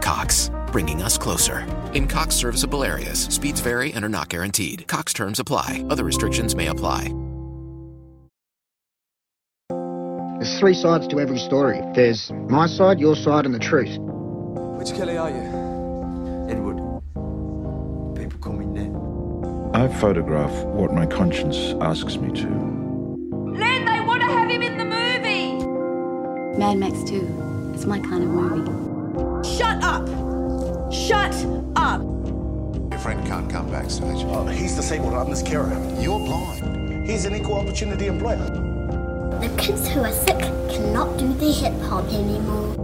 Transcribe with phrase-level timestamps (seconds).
[0.00, 1.66] Cox, bringing us closer.
[1.94, 4.86] In Cox serviceable areas, speeds vary and are not guaranteed.
[4.88, 7.14] Cox terms apply, other restrictions may apply.
[10.40, 11.82] There's three sides to every story.
[11.94, 13.98] There's my side, your side, and the truth.
[14.78, 15.36] Which Kelly are you?
[16.48, 16.76] Edward.
[18.16, 18.96] People call me Ned.
[19.74, 22.48] I photograph what my conscience asks me to.
[22.48, 26.58] Len, they want to have him in the movie!
[26.58, 27.72] Mad Max 2.
[27.74, 28.79] It's my kind of movie.
[29.56, 30.06] Shut up!
[30.92, 31.34] Shut
[31.74, 32.00] up!
[32.90, 34.24] Your friend can't come backstage.
[34.24, 35.14] Oh, he's disabled.
[35.14, 35.72] I'm his carer.
[36.00, 37.08] You're blind.
[37.08, 38.48] He's an equal opportunity employer.
[39.40, 42.76] The kids who are sick cannot do the hip hop anymore.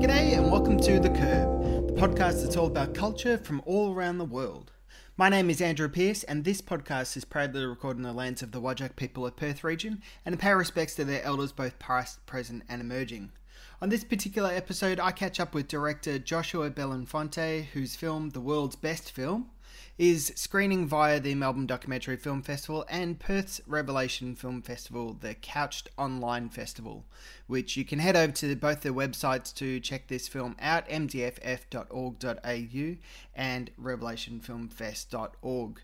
[0.00, 4.18] G'day and welcome to The Curb, the podcast that's all about culture from all around
[4.18, 4.72] the world.
[5.16, 8.52] My name is Andrew Pearce, and this podcast is proudly recorded in the lands of
[8.52, 12.62] the Wajak people of Perth region and pay respects to their elders both past, present,
[12.68, 13.30] and emerging.
[13.80, 18.76] On this particular episode, I catch up with director Joshua Belinfante, whose film, The World's
[18.76, 19.50] Best Film,
[19.98, 25.88] is screening via the Melbourne Documentary Film Festival and Perth's Revelation Film Festival, the Couched
[25.98, 27.04] Online Festival,
[27.46, 32.96] which you can head over to both their websites to check this film out, mdff.org.au
[33.34, 35.80] and revelationfilmfest.org.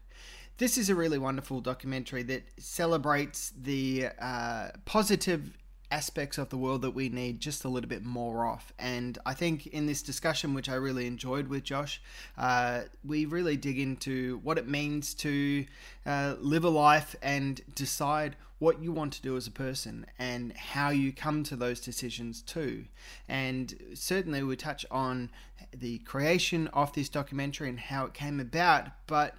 [0.57, 5.57] This is a really wonderful documentary that celebrates the uh, positive
[5.91, 8.73] aspects of the world that we need just a little bit more of.
[8.79, 12.01] And I think in this discussion, which I really enjoyed with Josh,
[12.37, 15.65] uh, we really dig into what it means to
[16.05, 20.53] uh, live a life and decide what you want to do as a person and
[20.55, 22.85] how you come to those decisions too.
[23.29, 25.31] And certainly we touch on
[25.73, 29.37] the creation of this documentary and how it came about, but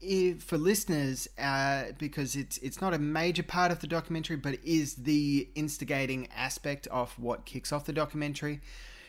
[0.00, 4.58] if, for listeners, uh, because it's it's not a major part of the documentary, but
[4.64, 8.60] is the instigating aspect of what kicks off the documentary.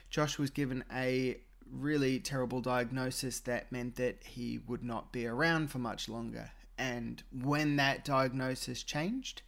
[0.09, 1.37] Josh was given a
[1.71, 6.51] really terrible diagnosis that meant that he would not be around for much longer.
[6.77, 9.41] And when that diagnosis changed,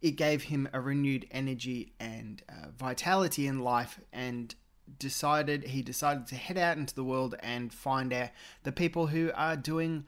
[0.00, 4.54] it gave him a renewed energy and uh, vitality in life and
[4.98, 8.30] decided he decided to head out into the world and find out
[8.62, 10.06] the people who are doing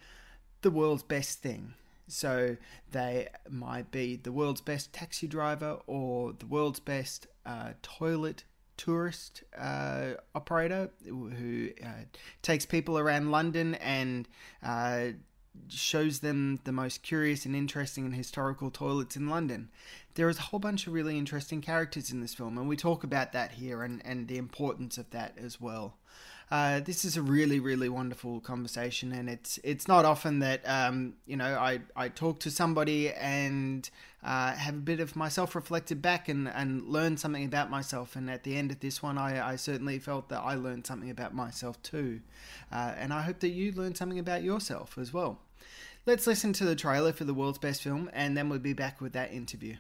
[0.63, 1.75] the world's best thing.
[2.09, 2.57] So
[2.91, 8.45] they might be the world's best taxi driver or the world's best uh, toilet
[8.77, 12.05] tourist uh, operator who uh,
[12.43, 14.27] takes people around London and
[14.63, 15.09] uh,
[15.69, 19.69] shows them the most curious and interesting and historical toilets in London.
[20.15, 23.05] There is a whole bunch of really interesting characters in this film, and we talk
[23.05, 25.99] about that here and, and the importance of that as well.
[26.51, 31.15] Uh, this is a really, really wonderful conversation, and it's it's not often that um,
[31.25, 33.89] you know I, I talk to somebody and
[34.25, 38.17] uh, have a bit of myself reflected back and, and learn something about myself.
[38.17, 41.09] And at the end of this one, I, I certainly felt that I learned something
[41.09, 42.21] about myself too,
[42.73, 45.39] uh, and I hope that you learned something about yourself as well.
[46.05, 49.01] Let's listen to the trailer for the world's best film, and then we'll be back
[49.01, 49.77] with that interview.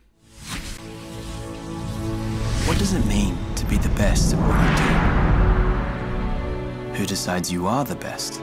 [2.68, 5.09] What does it mean to be the best at what you do?
[6.94, 8.40] Who decides you are the best?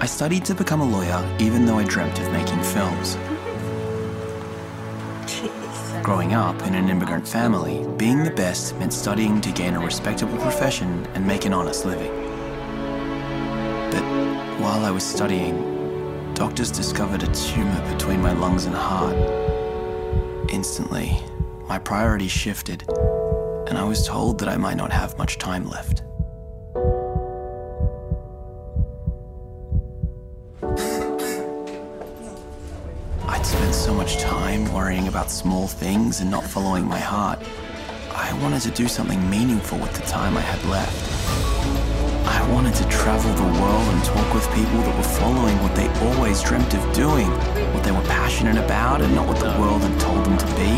[0.00, 3.16] I studied to become a lawyer even though I dreamt of making films.
[6.02, 10.36] Growing up in an immigrant family, being the best meant studying to gain a respectable
[10.38, 12.12] profession and make an honest living.
[13.90, 14.02] But
[14.60, 19.16] while I was studying, doctors discovered a tumor between my lungs and heart.
[20.50, 21.18] Instantly,
[21.68, 22.84] my priorities shifted,
[23.72, 26.02] and I was told that I might not have much time left.
[33.26, 37.38] I'd spent so much time worrying about small things and not following my heart.
[38.14, 41.21] I wanted to do something meaningful with the time I had left.
[42.37, 45.87] I wanted to travel the world and talk with people that were following what they
[46.07, 47.29] always dreamt of doing,
[47.73, 50.71] what they were passionate about, and not what the world had told them to be.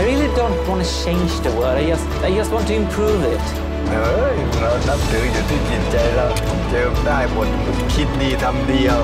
[0.00, 1.76] I really don't want to change the world.
[1.78, 3.44] I just, I just want to improve it.
[3.90, 6.26] เอ้ยเรานับถืออยู่ที่จิตใจเรา
[6.68, 7.48] เจิมได้หมด
[7.94, 9.00] คิดดีทำดีเอา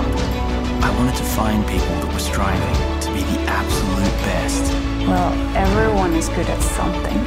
[0.86, 4.64] I wanted to find people that were striving to be the absolute best.
[5.10, 5.32] Well,
[5.66, 7.18] everyone is good at something.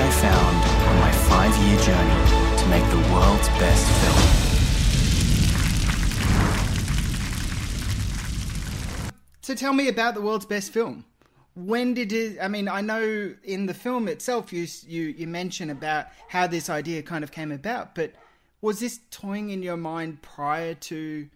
[0.00, 2.20] I found on my five-year journey
[2.58, 4.22] to make the world's best film.
[9.42, 11.04] So tell me about the world's best film.
[11.54, 12.38] When did it?
[12.40, 16.70] I mean, I know in the film itself, you you you mention about how this
[16.70, 18.12] idea kind of came about, but
[18.62, 21.28] was this toying in your mind prior to,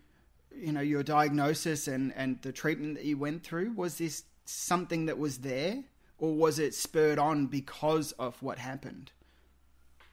[0.56, 3.72] you know, your diagnosis and and the treatment that you went through?
[3.72, 5.84] Was this something that was there,
[6.18, 9.12] or was it spurred on because of what happened?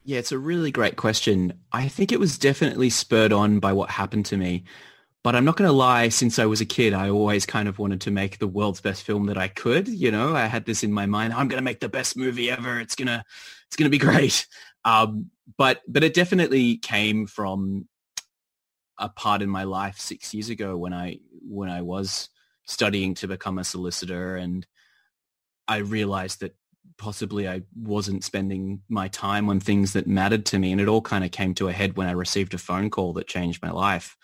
[0.04, 1.54] Yeah, it's a really great question.
[1.72, 4.64] I think it was definitely spurred on by what happened to me.
[5.24, 7.78] But I'm not going to lie, since I was a kid, I always kind of
[7.78, 9.88] wanted to make the world's best film that I could.
[9.88, 11.34] You know, I had this in my mind.
[11.34, 12.80] I'm going to make the best movie ever.
[12.80, 13.24] It's going to,
[13.68, 14.48] it's going to be great.
[14.84, 17.88] Um, but, but it definitely came from
[18.98, 22.30] a part in my life six years ago when I, when I was
[22.66, 24.66] studying to become a solicitor and
[25.72, 26.54] I realized that
[26.98, 30.74] possibly I wasn't spending my time on things that mattered to me.
[30.74, 33.14] And it all kind of came to a head when I received a phone call
[33.14, 34.18] that changed my life.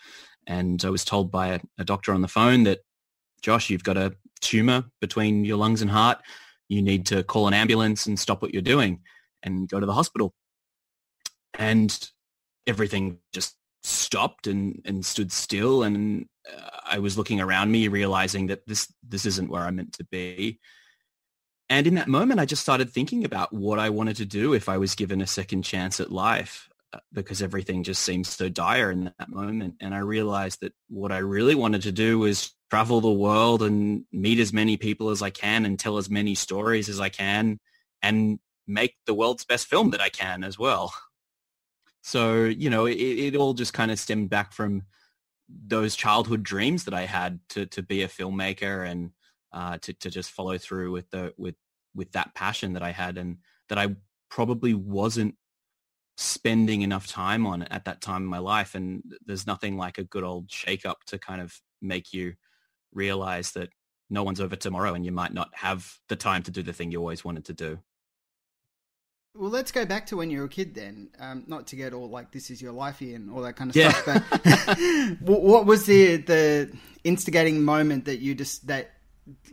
[0.46, 2.80] And I was told by a, a doctor on the phone that,
[3.40, 6.18] Josh, you've got a tumor between your lungs and heart.
[6.68, 9.00] You need to call an ambulance and stop what you're doing
[9.42, 10.34] and go to the hospital.
[11.54, 12.10] And
[12.66, 15.82] everything just stopped and, and stood still.
[15.82, 19.94] And uh, I was looking around me, realizing that this, this isn't where I'm meant
[19.94, 20.60] to be.
[21.70, 24.68] And in that moment, I just started thinking about what I wanted to do if
[24.68, 26.68] I was given a second chance at life.
[26.90, 29.74] Uh, because everything just seemed so dire in that moment.
[29.78, 34.06] And I realized that what I really wanted to do was travel the world and
[34.10, 37.60] meet as many people as I can and tell as many stories as I can
[38.00, 40.94] and make the world's best film that I can as well.
[42.00, 44.84] So, you know, it, it all just kind of stemmed back from
[45.46, 49.10] those childhood dreams that I had to, to be a filmmaker and
[49.52, 51.54] uh, to, to just follow through with the, with,
[51.94, 53.96] with that passion that I had and that I
[54.30, 55.34] probably wasn't
[56.16, 58.74] spending enough time on at that time in my life.
[58.74, 62.34] And there's nothing like a good old shake up to kind of make you
[62.92, 63.70] realize that
[64.10, 66.90] no one's over tomorrow and you might not have the time to do the thing
[66.90, 67.78] you always wanted to do.
[69.34, 71.10] Well, let's go back to when you were a kid then.
[71.20, 73.76] Um, not to get all like this is your life and all that kind of
[73.76, 73.92] yeah.
[73.92, 74.24] stuff.
[75.20, 76.72] But what was the the
[77.04, 78.90] instigating moment that you just that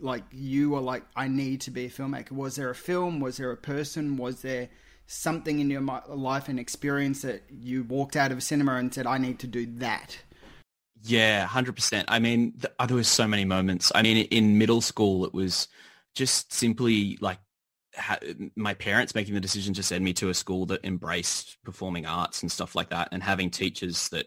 [0.00, 2.32] like you were like I need to be a filmmaker?
[2.32, 3.20] Was there a film?
[3.20, 4.16] Was there a person?
[4.16, 4.68] Was there
[5.06, 9.06] something in your life and experience that you walked out of a cinema and said,
[9.06, 10.18] I need to do that?
[11.02, 12.04] Yeah, 100%.
[12.08, 13.92] I mean, th- uh, there was so many moments.
[13.94, 15.68] I mean, in middle school, it was
[16.14, 17.38] just simply like
[17.94, 18.18] ha-
[18.56, 22.42] my parents making the decision to send me to a school that embraced performing arts
[22.42, 24.26] and stuff like that and having teachers that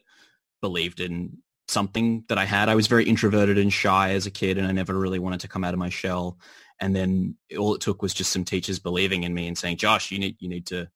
[0.62, 1.38] believed in
[1.70, 2.68] something that I had.
[2.68, 5.48] I was very introverted and shy as a kid and I never really wanted to
[5.48, 6.40] come out of my shell.
[6.80, 10.12] And then all it took was just some teachers believing in me and saying, Josh,
[10.12, 10.88] you need, you need to,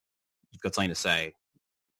[0.51, 1.33] you've got something to say.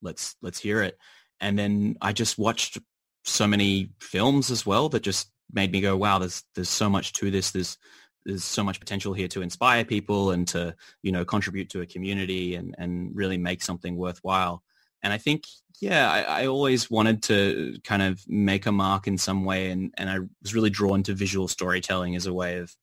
[0.02, 0.98] Let's, let's hear it.
[1.40, 2.80] And then I just watched
[3.26, 7.14] so many films as well that just made me go, wow, there's, there's so much
[7.14, 7.52] to this.
[7.52, 7.78] There's,
[8.26, 11.86] there's so much potential here to inspire people and to, you know, contribute to a
[11.86, 14.64] community and, and really make something worthwhile.
[15.04, 15.44] And I think,
[15.82, 19.70] yeah, I, I, always wanted to kind of make a mark in some way.
[19.70, 22.74] And, and I was really drawn to visual storytelling as a way of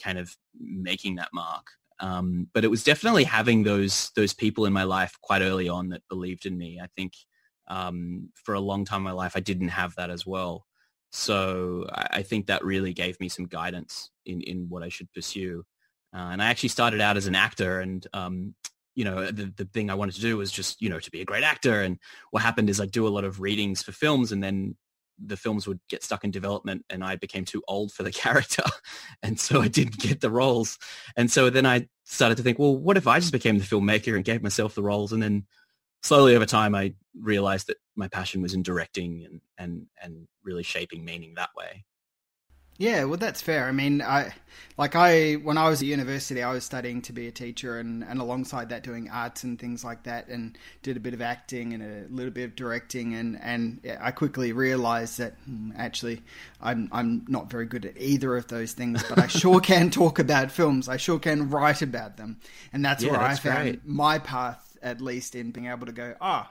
[0.00, 1.66] kind of making that mark.
[2.00, 5.90] Um, but it was definitely having those those people in my life quite early on
[5.90, 6.80] that believed in me.
[6.82, 7.12] I think
[7.68, 10.66] um, for a long time in my life, I didn't have that as well.
[11.10, 15.64] So I, think that really gave me some guidance in, in what I should pursue.
[16.12, 18.54] Uh, and I actually started out as an actor and, um,
[18.94, 21.20] you know, the, the thing I wanted to do was just, you know, to be
[21.20, 21.82] a great actor.
[21.82, 21.98] And
[22.30, 24.76] what happened is I do a lot of readings for films and then
[25.24, 28.64] the films would get stuck in development and I became too old for the character.
[29.22, 30.78] And so I didn't get the roles.
[31.16, 34.14] And so then I started to think, well, what if I just became the filmmaker
[34.14, 35.12] and gave myself the roles?
[35.12, 35.46] And then
[36.02, 40.62] slowly over time, I realized that my passion was in directing and, and, and really
[40.62, 41.84] shaping meaning that way.
[42.76, 43.66] Yeah, well, that's fair.
[43.66, 44.32] I mean, I
[44.76, 48.02] like I when I was at university, I was studying to be a teacher, and,
[48.02, 51.72] and alongside that, doing arts and things like that, and did a bit of acting
[51.72, 56.22] and a little bit of directing, and and I quickly realised that hmm, actually
[56.60, 60.18] I'm I'm not very good at either of those things, but I sure can talk
[60.18, 60.88] about films.
[60.88, 62.38] I sure can write about them,
[62.72, 63.86] and that's yeah, where that's I found great.
[63.86, 66.50] my path, at least in being able to go, ah,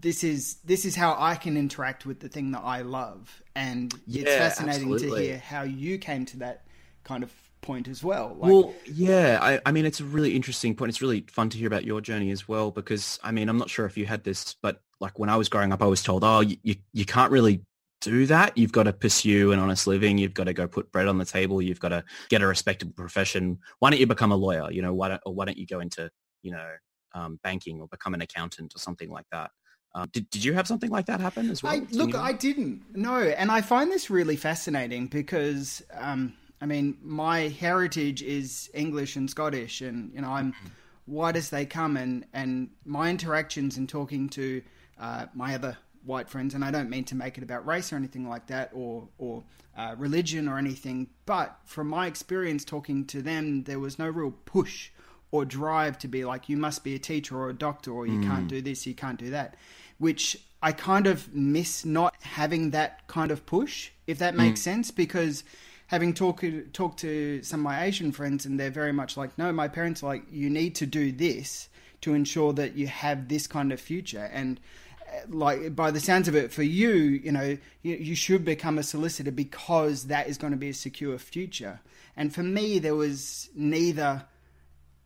[0.00, 3.92] this is this is how I can interact with the thing that I love, and
[4.06, 6.66] Yeah, it's fascinating to hear how you came to that
[7.04, 8.36] kind of point as well.
[8.38, 10.90] Like, well, yeah, I, I mean, it's a really interesting point.
[10.90, 13.70] It's really fun to hear about your journey as well, because I mean, I'm not
[13.70, 16.24] sure if you had this, but like when I was growing up, I was told,
[16.24, 17.62] oh, you, you, you can't really
[18.00, 18.56] do that.
[18.56, 20.18] You've got to pursue an honest living.
[20.18, 21.60] You've got to go put bread on the table.
[21.60, 23.58] You've got to get a respectable profession.
[23.78, 24.70] Why don't you become a lawyer?
[24.70, 26.10] You know, why don't, or why don't you go into,
[26.42, 26.68] you know,
[27.14, 29.50] um, banking or become an accountant or something like that.
[29.98, 31.72] Um, did, did you have something like that happen as well?
[31.72, 32.82] I, look, I didn't.
[32.94, 39.16] No, and I find this really fascinating because, um, I mean, my heritage is English
[39.16, 41.12] and Scottish, and you know, I'm mm-hmm.
[41.12, 44.62] white as they come, and and my interactions in talking to
[45.00, 47.96] uh, my other white friends, and I don't mean to make it about race or
[47.96, 49.42] anything like that, or or
[49.76, 54.32] uh, religion or anything, but from my experience talking to them, there was no real
[54.44, 54.90] push
[55.30, 58.18] or drive to be like, you must be a teacher or a doctor, or you
[58.18, 58.26] mm.
[58.26, 59.54] can't do this, you can't do that,
[59.98, 64.64] which I kind of miss not having that kind of push, if that makes mm.
[64.64, 65.44] sense, because
[65.88, 69.52] having talked talked to some of my Asian friends, and they're very much like, no,
[69.52, 71.68] my parents are like, you need to do this
[72.00, 74.60] to ensure that you have this kind of future, and
[75.08, 78.76] uh, like by the sounds of it for you you know you, you, should become
[78.76, 81.80] a solicitor because that is going to be a secure future
[82.14, 84.22] and for me there was neither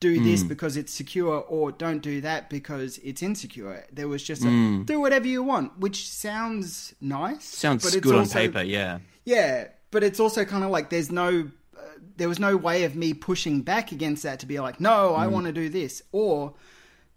[0.03, 0.49] do this mm.
[0.49, 3.87] because it's secure or don't do that because it's insecure.
[3.93, 4.85] There was just a, mm.
[4.85, 7.45] do whatever you want, which sounds nice.
[7.45, 8.99] Sounds but good also, on paper, yeah.
[9.25, 11.81] Yeah, but it's also kind of like there's no uh,
[12.17, 15.27] there was no way of me pushing back against that to be like, "No, I
[15.27, 15.31] mm.
[15.31, 16.55] want to do this." Or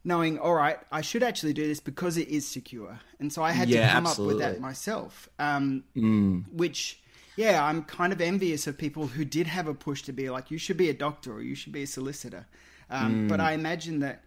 [0.03, 3.51] knowing, "All right, I should actually do this because it is secure." And so I
[3.51, 4.43] had yeah, to come absolutely.
[4.43, 5.27] up with that myself.
[5.39, 6.43] Um, mm.
[6.53, 7.01] which
[7.35, 10.51] yeah, I'm kind of envious of people who did have a push to be like,
[10.51, 12.45] you should be a doctor or you should be a solicitor.
[12.89, 13.29] Um, mm.
[13.29, 14.21] But I imagine that.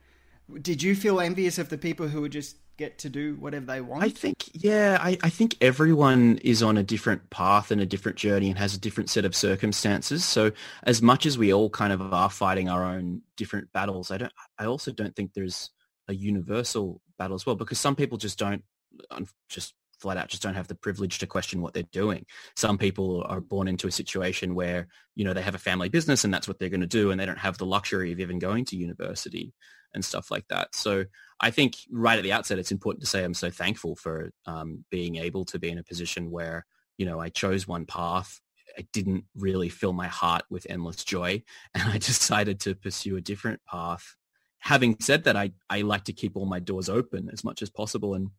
[0.62, 3.80] Did you feel envious of the people who would just get to do whatever they
[3.82, 4.02] want?
[4.02, 8.16] I think, yeah, I, I think everyone is on a different path and a different
[8.16, 10.24] journey and has a different set of circumstances.
[10.24, 10.52] So
[10.84, 14.32] as much as we all kind of are fighting our own different battles, I don't.
[14.58, 15.70] I also don't think there's
[16.06, 18.62] a universal battle as well because some people just don't
[19.48, 22.24] just flat out just don't have the privilege to question what they're doing.
[22.56, 26.24] Some people are born into a situation where, you know, they have a family business
[26.24, 28.38] and that's what they're going to do and they don't have the luxury of even
[28.38, 29.52] going to university
[29.94, 30.74] and stuff like that.
[30.74, 31.04] So
[31.40, 34.84] I think right at the outset, it's important to say I'm so thankful for um,
[34.90, 38.40] being able to be in a position where, you know, I chose one path.
[38.76, 41.42] I didn't really fill my heart with endless joy
[41.74, 44.16] and I decided to pursue a different path.
[44.60, 47.70] Having said that, I, I like to keep all my doors open as much as
[47.70, 48.30] possible and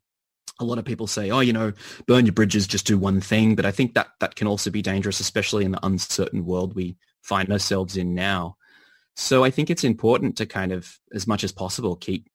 [0.60, 1.72] a lot of people say, oh, you know,
[2.06, 3.56] burn your bridges, just do one thing.
[3.56, 6.96] But I think that that can also be dangerous, especially in the uncertain world we
[7.22, 8.56] find ourselves in now.
[9.16, 12.28] So I think it's important to kind of, as much as possible, keep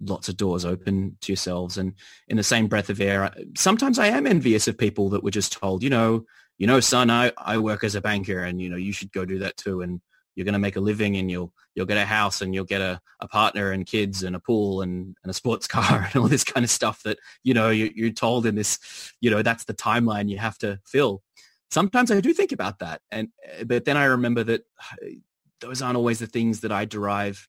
[0.00, 1.78] lots of doors open to yourselves.
[1.78, 1.94] And
[2.28, 5.52] in the same breath of air, sometimes I am envious of people that were just
[5.52, 6.24] told, you know,
[6.58, 9.24] you know, son, I, I work as a banker and, you know, you should go
[9.24, 9.80] do that too.
[9.80, 10.00] And
[10.34, 12.80] you're going to make a living and you'll you'll get a house and you'll get
[12.80, 16.28] a, a partner and kids and a pool and, and a sports car and all
[16.28, 18.78] this kind of stuff that you know you, you're told in this
[19.20, 21.22] you know that's the timeline you have to fill.
[21.70, 24.62] Sometimes i do think about that and eh, but then i remember that
[25.02, 25.14] eh,
[25.60, 27.48] those aren't always the things that i derive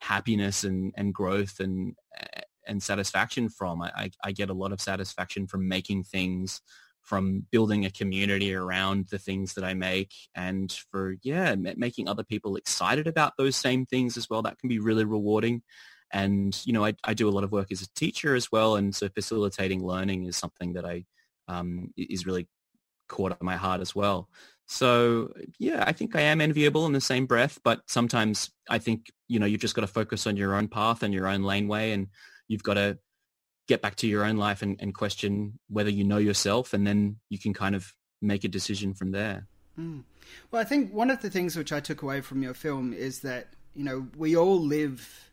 [0.00, 3.82] happiness and and growth and eh, and satisfaction from.
[3.82, 6.62] I, I get a lot of satisfaction from making things
[7.02, 12.22] from building a community around the things that I make and for, yeah, making other
[12.22, 14.42] people excited about those same things as well.
[14.42, 15.62] That can be really rewarding.
[16.12, 18.76] And, you know, I, I do a lot of work as a teacher as well.
[18.76, 21.04] And so facilitating learning is something that I,
[21.48, 22.48] um, is really
[23.08, 24.28] caught at my heart as well.
[24.66, 29.10] So yeah, I think I am enviable in the same breath, but sometimes I think,
[29.26, 31.90] you know, you've just got to focus on your own path and your own laneway
[31.90, 32.06] and
[32.46, 32.98] you've got to
[33.70, 37.16] get back to your own life and, and question whether you know yourself and then
[37.28, 39.46] you can kind of make a decision from there.
[39.78, 40.02] Mm.
[40.50, 43.20] Well, I think one of the things which I took away from your film is
[43.20, 43.46] that,
[43.76, 45.30] you know, we all live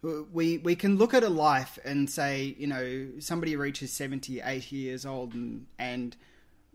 [0.00, 4.76] we we can look at a life and say, you know, somebody reaches 70, 80
[4.76, 6.14] years old and and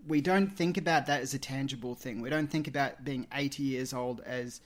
[0.07, 2.21] we don't think about that as a tangible thing.
[2.21, 4.59] We don't think about being 80 years old as,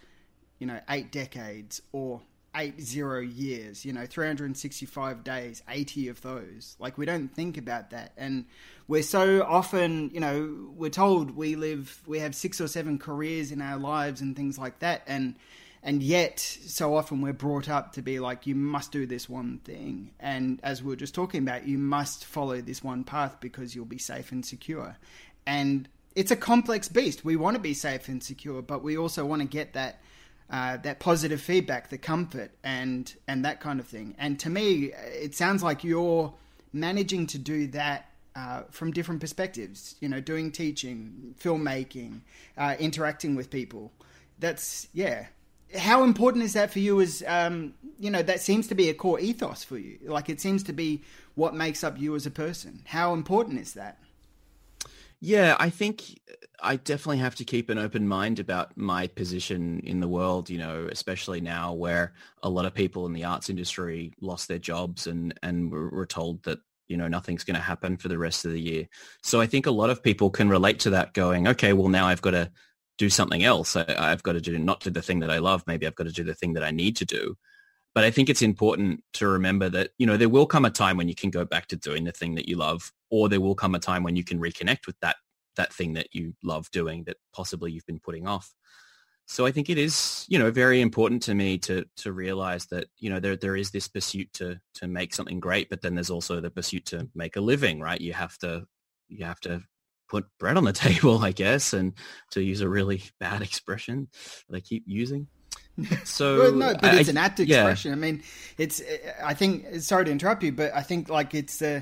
[0.60, 2.22] you know, 8 decades or
[2.56, 6.76] eight zero years, you know, 365 days, 80 of those.
[6.80, 8.14] Like, we don't think about that.
[8.18, 8.46] And
[8.88, 13.52] we're so often, you know, we're told we live, we have six or seven careers
[13.52, 15.04] in our lives and things like that.
[15.08, 15.36] And,
[15.84, 19.60] and yet, so often we're brought up to be like, you must do this one
[19.60, 20.12] thing.
[20.20, 23.86] And as we are just talking about, you must follow this one path because you'll
[23.86, 24.98] be safe and secure.
[25.46, 27.24] And it's a complex beast.
[27.24, 30.02] We want to be safe and secure, but we also want to get that
[30.50, 34.16] uh, that positive feedback, the comfort, and and that kind of thing.
[34.18, 36.34] And to me, it sounds like you're
[36.72, 39.96] managing to do that uh, from different perspectives.
[40.00, 42.22] You know, doing teaching, filmmaking,
[42.58, 43.92] uh, interacting with people.
[44.40, 45.28] That's yeah.
[45.76, 47.02] How important is that for you?
[47.02, 50.00] As um, you know, that seems to be a core ethos for you.
[50.04, 51.02] Like it seems to be
[51.36, 52.84] what makes up you as a person.
[52.86, 54.00] How important is that?
[55.20, 59.80] Yeah, I think uh, I definitely have to keep an open mind about my position
[59.80, 63.50] in the world, you know, especially now where a lot of people in the arts
[63.50, 67.98] industry lost their jobs and, and were told that, you know, nothing's going to happen
[67.98, 68.88] for the rest of the year.
[69.24, 72.08] So I think a lot of people can relate to that going, okay, well, now
[72.08, 72.52] I've got to
[72.98, 73.76] do something else.
[73.76, 75.64] I, I've got to do not do the thing that I love.
[75.68, 77.38] Maybe I've got to do the thing that I need to do.
[77.98, 80.98] But I think it's important to remember that, you know, there will come a time
[80.98, 83.56] when you can go back to doing the thing that you love, or there will
[83.56, 85.16] come a time when you can reconnect with that
[85.56, 88.54] that thing that you love doing that possibly you've been putting off.
[89.26, 92.86] So I think it is, you know, very important to me to to realize that,
[93.00, 96.12] you know, there there is this pursuit to to make something great, but then there's
[96.12, 98.00] also the pursuit to make a living, right?
[98.00, 98.68] You have to
[99.08, 99.64] you have to
[100.08, 101.94] put bread on the table, I guess, and
[102.30, 104.10] to use a really bad expression
[104.48, 105.30] that I keep using.
[106.04, 107.58] So well, no, but I, it's an apt yeah.
[107.58, 107.92] expression.
[107.92, 108.24] I mean,
[108.58, 108.82] it's.
[109.24, 109.82] I think.
[109.82, 111.62] Sorry to interrupt you, but I think like it's.
[111.62, 111.82] Uh,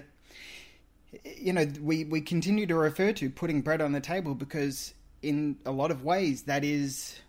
[1.37, 5.57] you know, we we continue to refer to putting bread on the table because in
[5.65, 7.19] a lot of ways that is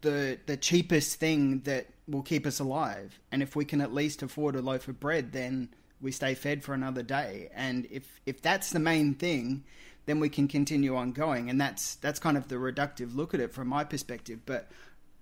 [0.00, 3.18] the the cheapest thing that will keep us alive.
[3.32, 5.68] And if we can at least afford a loaf of bread, then
[6.00, 7.50] we stay fed for another day.
[7.54, 9.64] And if if that's the main thing,
[10.06, 11.50] then we can continue on going.
[11.50, 14.40] And that's that's kind of the reductive look at it from my perspective.
[14.46, 14.70] But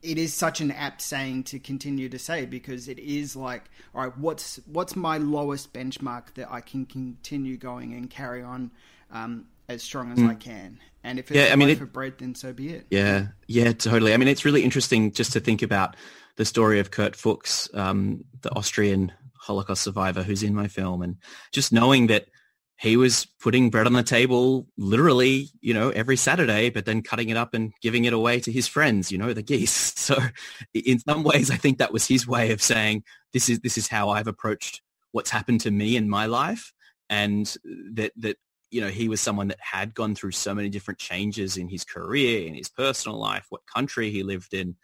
[0.04, 4.02] it is such an apt saying to continue to say because it is like, all
[4.02, 8.70] right, what's what's my lowest benchmark that I can continue going and carry on
[9.10, 10.30] um, as strong as mm.
[10.30, 10.78] I can?
[11.02, 12.86] And if it's yeah, I mean, it, for bread, then so be it.
[12.90, 14.12] Yeah, yeah, totally.
[14.12, 15.96] I mean, it's really interesting just to think about
[16.36, 21.16] the story of Kurt Fuchs, um, the Austrian Holocaust survivor who's in my film, and
[21.50, 22.26] just knowing that
[22.84, 27.30] he was putting bread on the table literally, you know, every Saturday, but then cutting
[27.30, 29.94] it up and giving it away to his friends, you know, the geese.
[30.04, 30.18] So
[30.74, 33.88] in some ways, I think that was his way of saying, this is, this is
[33.88, 36.74] how I've approached what's happened to me in my life.
[37.08, 37.46] And
[37.94, 38.36] that, that,
[38.70, 41.84] you know, he was someone that had gone through so many different changes in his
[41.84, 44.76] career, in his personal life, what country he lived in.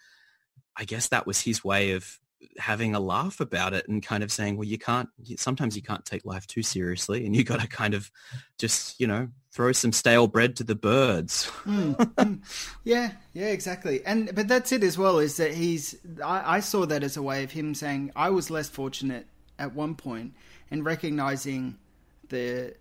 [0.74, 2.18] I guess that was his way of
[2.58, 6.04] having a laugh about it and kind of saying, well, you can't, sometimes you can't
[6.04, 8.10] take life too seriously and you got to kind of
[8.58, 11.50] just, you know, throw some stale bread to the birds.
[11.64, 12.40] mm, mm.
[12.84, 14.04] Yeah, yeah, exactly.
[14.04, 17.22] And, but that's it as well, is that he's, I, I saw that as a
[17.22, 19.26] way of him saying, I was less fortunate
[19.58, 20.34] at one point
[20.70, 21.76] and recognizing
[22.28, 22.74] the,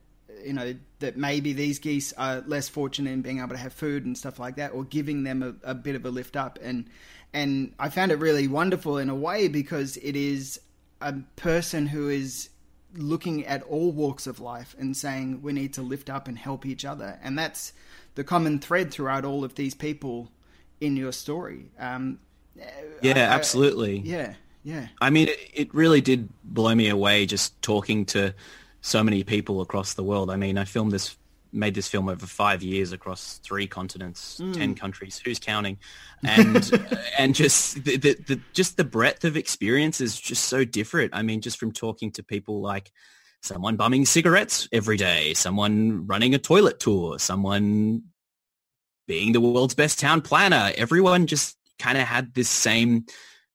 [0.44, 4.06] you know, that maybe these geese are less fortunate in being able to have food
[4.06, 6.60] and stuff like that, or giving them a, a bit of a lift up.
[6.62, 6.86] And,
[7.34, 10.60] and I found it really wonderful in a way because it is
[11.02, 12.50] a person who is
[12.96, 16.66] looking at all walks of life and saying we need to lift up and help
[16.66, 17.74] each other, and that's
[18.16, 20.32] the common thread throughout all of these people
[20.82, 21.72] in your story.
[21.78, 22.20] Um,
[23.02, 24.00] yeah, I, absolutely.
[24.00, 24.88] yeah, yeah.
[25.00, 28.34] I mean, it, it really did blow me away just talking to
[28.82, 30.30] so many people across the world.
[30.30, 31.18] I mean, I filmed this
[31.52, 34.54] made this film over five years across three continents, mm.
[34.54, 35.20] ten countries.
[35.24, 35.78] Who's counting?
[36.24, 36.72] And
[37.18, 41.14] and just the, the, the just the breadth of experience is just so different.
[41.14, 42.92] I mean, just from talking to people like
[43.42, 48.04] someone bumming cigarettes every day, someone running a toilet tour, someone
[49.08, 50.72] being the world's best town planner.
[50.76, 53.06] Everyone just kind of had this same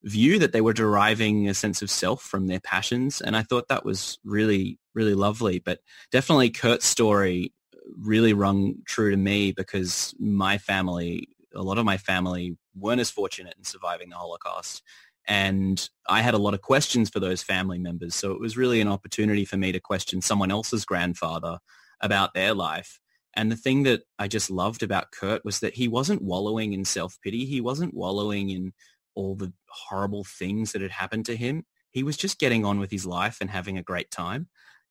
[0.05, 3.21] view that they were deriving a sense of self from their passions.
[3.21, 5.59] And I thought that was really, really lovely.
[5.59, 5.81] But
[6.13, 7.53] definitely Kurt's story
[7.99, 13.11] really rung true to me because my family, a lot of my family weren't as
[13.11, 14.83] fortunate in surviving the Holocaust.
[15.27, 18.15] And I had a lot of questions for those family members.
[18.15, 21.59] So it was really an opportunity for me to question someone else's grandfather
[22.01, 23.01] about their life.
[23.35, 26.85] And the thing that I just loved about Kurt was that he wasn't wallowing in
[26.85, 27.47] self-pity.
[27.47, 28.73] He wasn't wallowing in
[29.15, 31.65] all the horrible things that had happened to him.
[31.91, 34.49] He was just getting on with his life and having a great time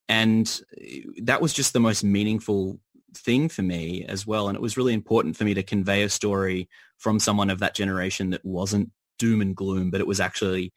[0.10, 0.62] and
[1.22, 2.80] that was just the most meaningful
[3.16, 6.10] thing for me as well and it was really important for me to convey a
[6.10, 10.74] story from someone of that generation that wasn't doom and gloom but it was actually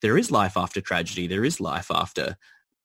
[0.00, 2.36] there is life after tragedy there is life after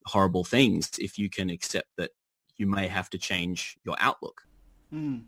[0.08, 2.12] horrible things if you can accept that
[2.58, 4.42] you may have to change your outlook
[4.94, 5.22] mm.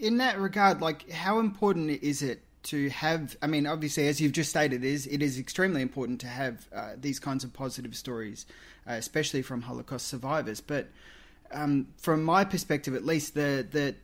[0.00, 4.32] in that regard like how important is it to have i mean obviously as you've
[4.32, 7.94] just stated it is it is extremely important to have uh, these kinds of positive
[7.94, 8.46] stories
[8.86, 10.60] uh, especially from Holocaust survivors.
[10.60, 10.88] But
[11.50, 13.94] um, from my perspective, at least, the the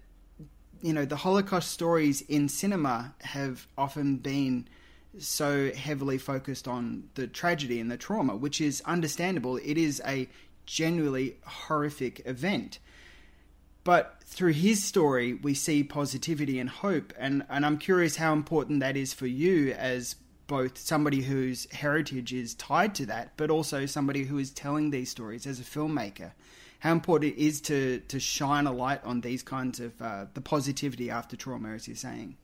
[0.81, 4.67] you know the Holocaust stories in cinema have often been
[5.19, 9.57] so heavily focused on the tragedy and the trauma, which is understandable.
[9.57, 10.29] It is a
[10.67, 12.79] genuinely horrific event.
[13.83, 17.13] But through his story, we see positivity and hope.
[17.19, 20.17] And, and I'm curious how important that is for you as
[20.47, 25.09] both somebody whose heritage is tied to that, but also somebody who is telling these
[25.09, 26.33] stories as a filmmaker.
[26.81, 30.41] how important it is to to shine a light on these kinds of uh, the
[30.41, 32.37] positivity after trauma, as you're saying.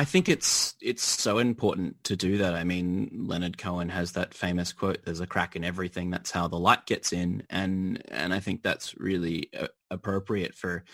[0.00, 2.54] I think it's it's so important to do that.
[2.54, 6.08] I mean, Leonard Cohen has that famous quote: "There's a crack in everything.
[6.08, 10.84] That's how the light gets in." And and I think that's really uh, appropriate for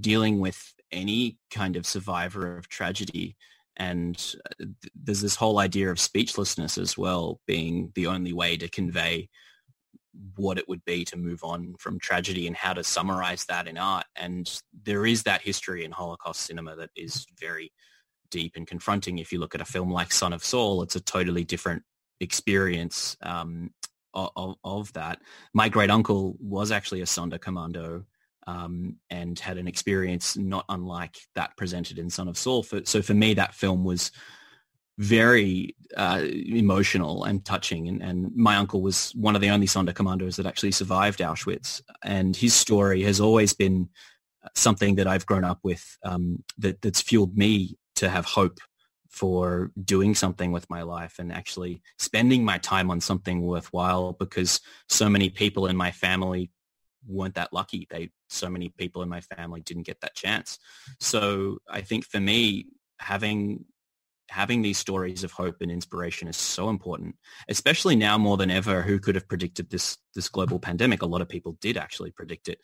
[0.00, 3.36] dealing with any kind of survivor of tragedy.
[3.76, 4.20] And
[4.60, 9.28] uh, there's this whole idea of speechlessness as well being the only way to convey
[10.34, 13.78] what it would be to move on from tragedy and how to summarize that in
[13.78, 14.06] art.
[14.16, 14.50] And
[14.82, 17.70] there is that history in Holocaust cinema that is very
[18.32, 19.18] deep and confronting.
[19.18, 21.84] If you look at a film like Son of Saul, it's a totally different
[22.18, 23.70] experience um,
[24.14, 25.20] of, of, that.
[25.54, 28.04] My great uncle was actually a Sonderkommando
[28.46, 32.62] um, and had an experience not unlike that presented in Son of Saul.
[32.62, 34.10] For, so for me, that film was
[34.98, 37.88] very uh, emotional and touching.
[37.88, 41.82] And, and, my uncle was one of the only Sonderkommandos that actually survived Auschwitz.
[42.04, 43.88] And his story has always been
[44.54, 48.58] something that I've grown up with um, that, that's fueled me to have hope
[49.08, 54.60] for doing something with my life and actually spending my time on something worthwhile because
[54.88, 56.50] so many people in my family
[57.06, 57.86] weren't that lucky.
[57.90, 60.58] They so many people in my family didn't get that chance.
[61.00, 63.66] So I think for me, having
[64.30, 67.14] having these stories of hope and inspiration is so important,
[67.48, 68.80] especially now more than ever.
[68.80, 71.02] Who could have predicted this this global pandemic?
[71.02, 72.58] A lot of people did actually predict it.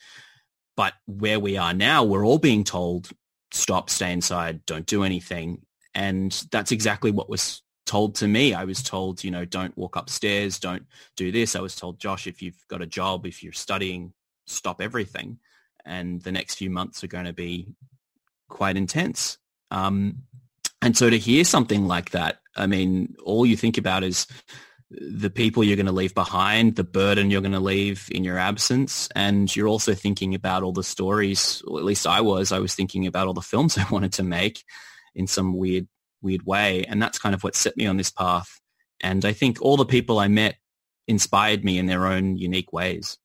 [0.75, 3.09] But where we are now, we're all being told
[3.51, 5.61] stop, stay inside, don't do anything.
[5.95, 8.53] And that's exactly what was told to me.
[8.53, 10.85] I was told, you know, don't walk upstairs, don't
[11.15, 11.55] do this.
[11.55, 14.13] I was told, Josh, if you've got a job, if you're studying,
[14.45, 15.39] stop everything.
[15.85, 17.73] And the next few months are going to be
[18.47, 19.39] quite intense.
[19.71, 20.23] Um,
[20.81, 24.27] and so to hear something like that, I mean, all you think about is
[24.91, 28.37] the people you're going to leave behind, the burden you're going to leave in your
[28.37, 29.07] absence.
[29.15, 32.73] And you're also thinking about all the stories, or at least I was, I was
[32.73, 34.63] thinking about all the films I wanted to make
[35.13, 35.87] in some weird,
[36.21, 36.85] weird way.
[36.85, 38.59] And that's kind of what set me on this path.
[39.01, 40.55] And I think all the people I met
[41.07, 43.17] inspired me in their own unique ways.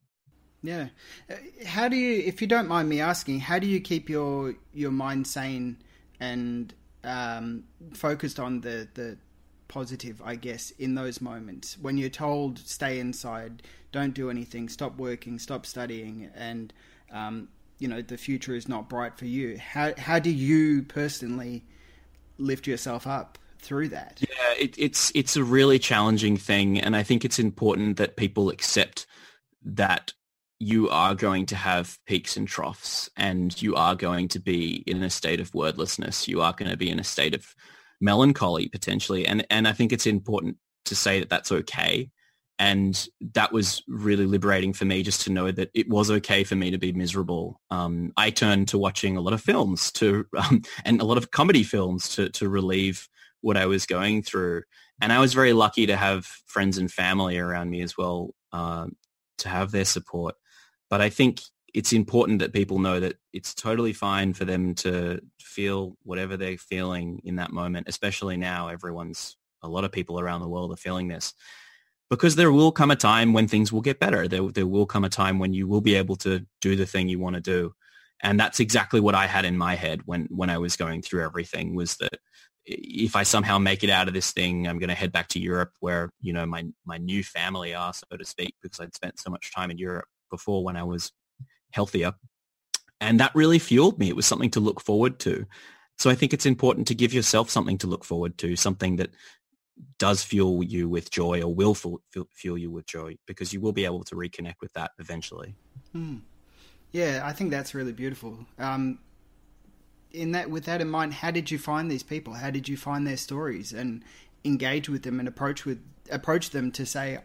[0.63, 0.89] Yeah.
[1.31, 1.35] Uh,
[1.67, 4.91] how do you, if you don't mind me asking, how do you keep your, your
[4.91, 5.77] mind sane
[6.21, 6.73] and
[7.03, 9.19] um, focused on the, the
[9.69, 14.97] positive, I guess, in those moments when you're told stay inside, don't do anything, stop
[14.97, 16.73] working, stop studying, and
[17.13, 17.49] um,
[17.79, 19.59] you know the future is not bright for you.
[19.59, 21.65] How how do you personally
[22.39, 24.21] lift yourself up through that?
[24.21, 28.51] Yeah, it, it's it's a really challenging thing, and I think it's important that people
[28.51, 29.07] accept
[29.65, 30.13] that
[30.61, 35.03] you are going to have peaks and troughs and you are going to be in
[35.03, 36.29] a state of wordlessness.
[36.29, 37.55] You are going to be in a state of
[38.05, 39.27] melancholy potentially.
[39.27, 42.11] And, and I think it's important to say that that's okay.
[42.59, 46.55] And that was really liberating for me just to know that it was okay for
[46.55, 47.61] me to be miserable.
[47.71, 51.33] Um, I turned to watching a lot of films to, um, and a lot of
[51.33, 53.09] comedy films to, to relieve
[53.41, 54.63] what I was going through.
[55.01, 58.87] And I was very lucky to have friends and family around me as well, uh,
[59.39, 60.37] to have their support.
[60.89, 61.41] But I think
[61.75, 66.57] it's important that people know that it's totally fine for them to feel whatever they're
[66.57, 70.77] feeling in that moment, especially now everyone's, a lot of people around the world are
[70.77, 71.35] feeling this.
[72.09, 74.29] Because there will come a time when things will get better.
[74.29, 77.09] There, there will come a time when you will be able to do the thing
[77.09, 77.75] you want to do.
[78.23, 81.25] And that's exactly what I had in my head when, when I was going through
[81.25, 82.19] everything was that
[82.67, 85.41] if I somehow make it out of this thing, I'm going to head back to
[85.41, 89.19] Europe where, you know, my, my new family are, so to speak, because I'd spent
[89.19, 91.11] so much time in Europe before when I was
[91.75, 92.15] healthier.
[93.01, 94.09] And that really fueled me.
[94.09, 95.45] It was something to look forward to.
[95.99, 99.11] So I think it's important to give yourself something to look forward to, something that
[99.99, 103.85] does fuel you with joy or will fuel you with joy because you will be
[103.85, 105.57] able to reconnect with that eventually.
[105.93, 106.19] Hmm.
[106.93, 108.47] Yeah, I think that's really beautiful.
[108.59, 109.01] Um,
[110.13, 112.35] in that, with that in mind, how did you find these people?
[112.35, 114.05] How did you find their stories and
[114.45, 117.19] engage with them and approach with approach them to say,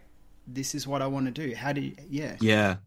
[0.47, 1.55] this is what I want to do.
[1.55, 2.37] How do you, yeah.
[2.41, 2.77] Yeah.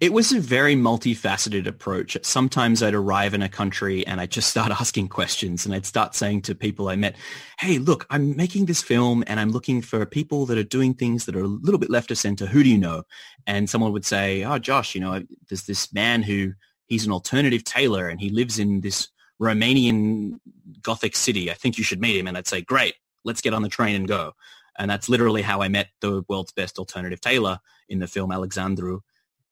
[0.00, 2.16] It was a very multifaceted approach.
[2.22, 6.14] Sometimes I'd arrive in a country and I'd just start asking questions and I'd start
[6.14, 7.16] saying to people I met,
[7.58, 11.24] hey, look, I'm making this film and I'm looking for people that are doing things
[11.26, 12.46] that are a little bit left of center.
[12.46, 13.04] Who do you know?
[13.46, 16.52] And someone would say, oh, Josh, you know, there's this man who
[16.86, 19.08] he's an alternative tailor and he lives in this
[19.40, 20.40] Romanian
[20.82, 21.50] Gothic city.
[21.50, 22.26] I think you should meet him.
[22.26, 24.32] And I'd say, great, let's get on the train and go.
[24.78, 29.00] And that's literally how I met the world's best alternative tailor in the film Alexandru.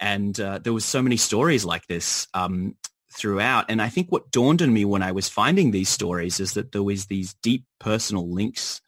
[0.01, 2.77] And uh, there was so many stories like this um,
[3.13, 3.67] throughout.
[3.69, 6.73] And I think what dawned on me when I was finding these stories is that
[6.73, 8.81] there was these deep personal links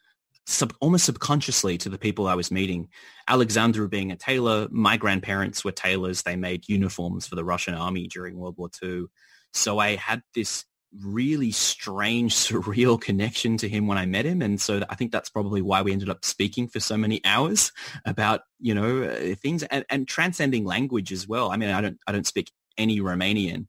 [0.46, 2.88] sub, almost subconsciously to the people I was meeting.
[3.28, 6.22] Alexandru being a tailor, my grandparents were tailors.
[6.22, 9.06] They made uniforms for the Russian army during World War II.
[9.52, 10.64] So I had this
[11.04, 14.42] really strange, surreal connection to him when I met him.
[14.42, 17.72] And so I think that's probably why we ended up speaking for so many hours
[18.04, 21.50] about, you know, uh, things and, and transcending language as well.
[21.50, 23.66] I mean, I don't, I don't speak any Romanian.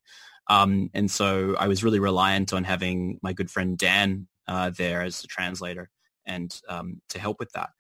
[0.50, 5.02] Um, and so I was really reliant on having my good friend Dan uh, there
[5.02, 5.90] as a translator
[6.26, 7.72] and um, to help with that.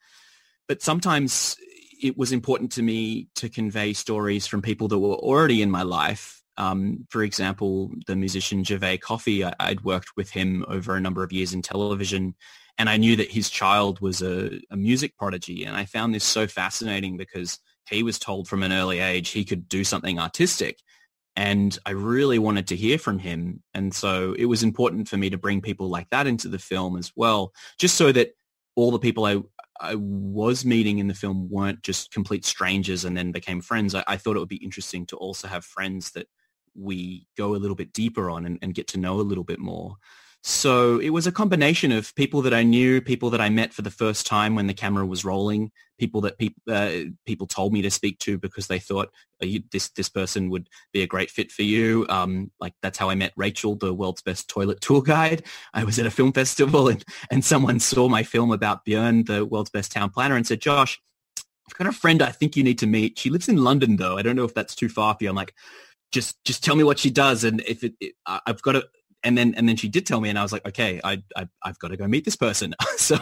[0.67, 1.55] But sometimes
[2.01, 5.83] it was important to me to convey stories from people that were already in my
[5.83, 6.36] life.
[6.57, 11.23] Um, for example, the musician Gervais Coffey, I, I'd worked with him over a number
[11.23, 12.35] of years in television,
[12.77, 15.63] and I knew that his child was a, a music prodigy.
[15.65, 19.45] And I found this so fascinating because he was told from an early age he
[19.45, 20.79] could do something artistic
[21.37, 23.61] and I really wanted to hear from him.
[23.75, 26.97] And so it was important for me to bring people like that into the film
[26.97, 28.31] as well, just so that
[28.75, 29.41] all the people I
[29.79, 33.93] I was meeting in the film weren't just complete strangers and then became friends.
[33.93, 36.25] I, I thought it would be interesting to also have friends that
[36.77, 39.59] we go a little bit deeper on and, and get to know a little bit
[39.59, 39.97] more.
[40.43, 43.81] So it was a combination of people that I knew, people that I met for
[43.81, 47.81] the first time when the camera was rolling, people that people uh, people told me
[47.81, 49.09] to speak to because they thought
[49.41, 52.05] oh, you, this this person would be a great fit for you.
[52.07, 55.43] Um, like that's how I met Rachel, the world's best toilet tour guide.
[55.73, 59.45] I was at a film festival and and someone saw my film about Björn, the
[59.45, 61.01] world's best town planner, and said, "Josh,
[61.67, 63.19] I've got a friend I think you need to meet.
[63.19, 64.17] She lives in London though.
[64.17, 65.53] I don't know if that's too far for you." I'm like,
[66.11, 67.43] just just tell me what she does.
[67.43, 68.87] And if it, it I've got to
[69.23, 71.47] and then and then she did tell me and i was like okay i, I
[71.65, 72.73] have got to go meet this person.
[72.97, 73.15] So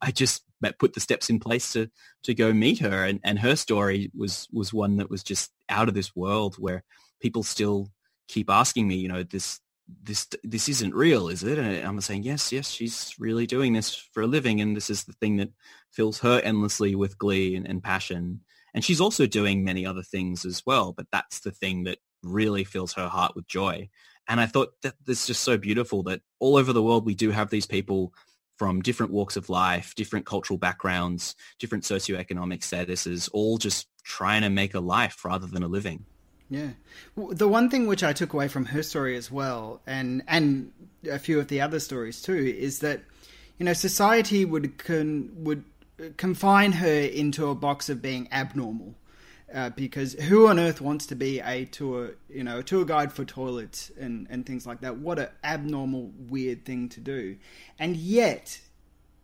[0.00, 0.42] i just
[0.78, 1.88] put the steps in place to
[2.24, 3.04] to go meet her.
[3.04, 6.84] And and her story was was one that was just out of this world where
[7.20, 7.88] people still
[8.28, 9.60] keep asking me you know this
[10.02, 11.58] this this isn't real is it?
[11.58, 15.04] And i'm saying yes yes she's really doing this for a living and this is
[15.04, 15.50] the thing that
[15.90, 18.40] fills her endlessly with glee and, and passion.
[18.72, 22.64] And she's also doing many other things as well but that's the thing that really
[22.64, 23.88] fills her heart with joy.
[24.28, 27.14] And I thought that this is just so beautiful that all over the world we
[27.14, 28.12] do have these people
[28.56, 34.50] from different walks of life, different cultural backgrounds, different socioeconomic statuses, all just trying to
[34.50, 36.04] make a life rather than a living.
[36.50, 36.70] Yeah,
[37.16, 40.72] the one thing which I took away from her story as well, and and
[41.08, 43.02] a few of the other stories too, is that
[43.56, 45.64] you know society would con, would
[45.98, 48.96] uh, confine her into a box of being abnormal,
[49.52, 53.12] uh, because who on earth wants to be a tour, you know, a tour guide
[53.12, 54.98] for toilets and, and things like that?
[54.98, 57.36] What an abnormal, weird thing to do.
[57.78, 58.60] And yet,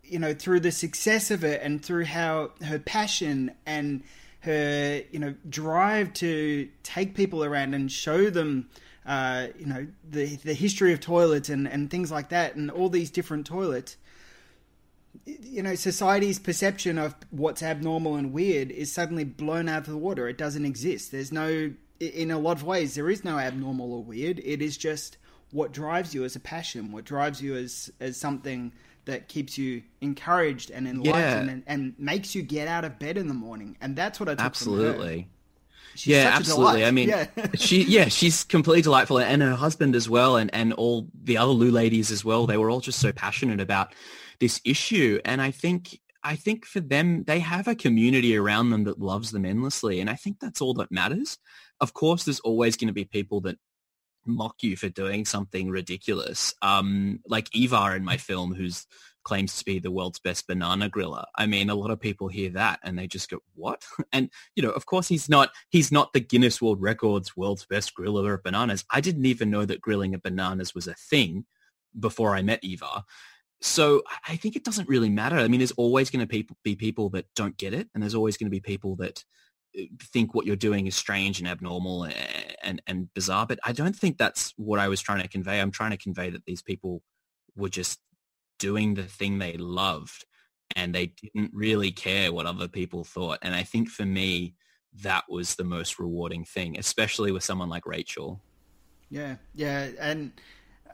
[0.03, 4.03] you know, through the success of it and through how her passion and
[4.41, 8.69] her, you know, drive to take people around and show them,
[9.05, 12.89] uh, you know, the the history of toilets and, and things like that and all
[12.89, 13.97] these different toilets
[15.25, 19.97] you know, society's perception of what's abnormal and weird is suddenly blown out of the
[19.97, 20.29] water.
[20.29, 21.13] It doesn't exist.
[21.13, 24.41] There's no, in a lot of ways, there is no abnormal or weird.
[24.41, 25.17] It is just
[25.53, 28.73] what drives you as a passion, what drives you as as something
[29.07, 31.53] that keeps you encouraged and enlightened yeah.
[31.53, 33.77] and, and, makes you get out of bed in the morning.
[33.81, 35.29] And that's what I took absolutely.
[35.99, 36.85] yeah, absolutely.
[36.85, 37.29] I mean, yeah.
[37.55, 41.53] she, yeah, she's completely delightful, and her husband as well, and and all the other
[41.53, 42.47] loo ladies as well.
[42.47, 43.95] They were all just so passionate about
[44.40, 45.20] this issue.
[45.25, 49.31] And I think I think for them, they have a community around them that loves
[49.31, 50.01] them endlessly.
[50.01, 51.38] And I think that's all that matters.
[51.81, 53.59] Of course, there's always going to be people that
[54.27, 56.53] mock you for doing something ridiculous.
[56.62, 58.87] Um, like Ivar in my film, who's
[59.22, 61.25] claims to be the world's best banana griller.
[61.37, 64.62] I mean, a lot of people hear that and they just go, "What?" And you
[64.62, 65.51] know, of course, he's not.
[65.70, 68.85] He's not the Guinness World Records world's best griller of bananas.
[68.90, 71.44] I didn't even know that grilling of bananas was a thing
[71.99, 73.05] before I met Ivar
[73.61, 75.37] so I think it doesn't really matter.
[75.37, 78.37] I mean, there's always going to be people that don't get it, and there's always
[78.37, 79.25] going to be people that
[79.79, 82.14] uh, think what you're doing is strange and abnormal and,
[82.62, 83.47] and, and bizarre.
[83.47, 85.61] But I don't think that's what I was trying to convey.
[85.61, 87.03] I'm trying to convey that these people
[87.57, 87.99] were just
[88.59, 90.25] doing the thing they loved,
[90.75, 93.38] and they didn't really care what other people thought.
[93.42, 94.55] And I think for me,
[95.03, 98.42] that was the most rewarding thing, especially with someone like Rachel.
[99.09, 100.33] Yeah, yeah, and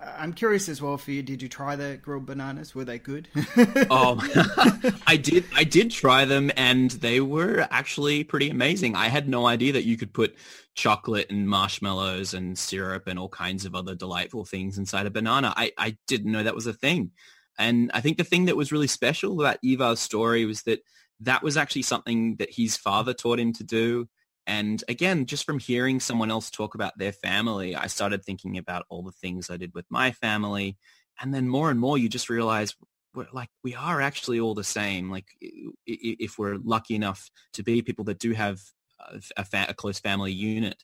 [0.04, 1.22] I'm curious as well for you.
[1.22, 2.74] Did you try the grilled bananas?
[2.74, 3.28] Were they good?
[3.90, 4.20] oh,
[5.06, 5.44] I did.
[5.54, 8.96] I did try them, and they were actually pretty amazing.
[8.96, 10.36] I had no idea that you could put
[10.74, 15.52] chocolate and marshmallows and syrup and all kinds of other delightful things inside a banana.
[15.56, 17.10] I, I didn't know that was a thing.
[17.58, 20.80] And I think the thing that was really special about Ivar's story was that
[21.20, 24.08] that was actually something that his father taught him to do.
[24.46, 28.86] And again, just from hearing someone else talk about their family, I started thinking about
[28.88, 30.76] all the things I did with my family.
[31.20, 32.74] And then more and more, you just realize
[33.14, 35.10] we're like we are actually all the same.
[35.10, 35.26] Like
[35.86, 38.60] if we're lucky enough to be people that do have
[39.36, 40.82] a, fa- a close family unit,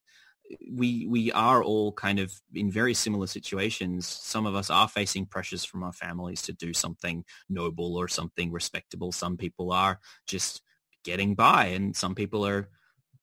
[0.71, 4.07] we we are all kind of in very similar situations.
[4.07, 8.53] Some of us are facing pressures from our families to do something noble or something
[8.53, 9.13] respectable.
[9.13, 10.63] Some people are just
[11.05, 12.69] getting by, and some people are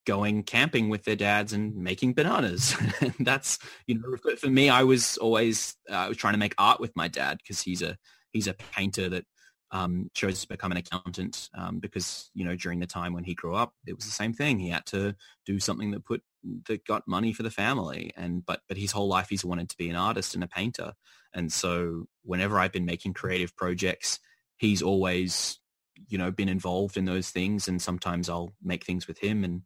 [0.05, 2.75] going camping with their dads and making bananas.
[3.01, 6.55] and that's you know for me, I was always uh, I was trying to make
[6.57, 7.97] art with my dad because he's a
[8.31, 9.25] he's a painter that
[9.71, 13.33] um, chose to become an accountant um, because you know during the time when he
[13.33, 14.59] grew up, it was the same thing.
[14.59, 15.15] He had to
[15.45, 16.21] do something that put
[16.67, 19.77] that got money for the family, and but but his whole life he's wanted to
[19.77, 20.93] be an artist and a painter.
[21.33, 24.19] And so whenever I've been making creative projects,
[24.57, 25.59] he's always
[26.07, 29.63] you know been involved in those things, and sometimes I'll make things with him and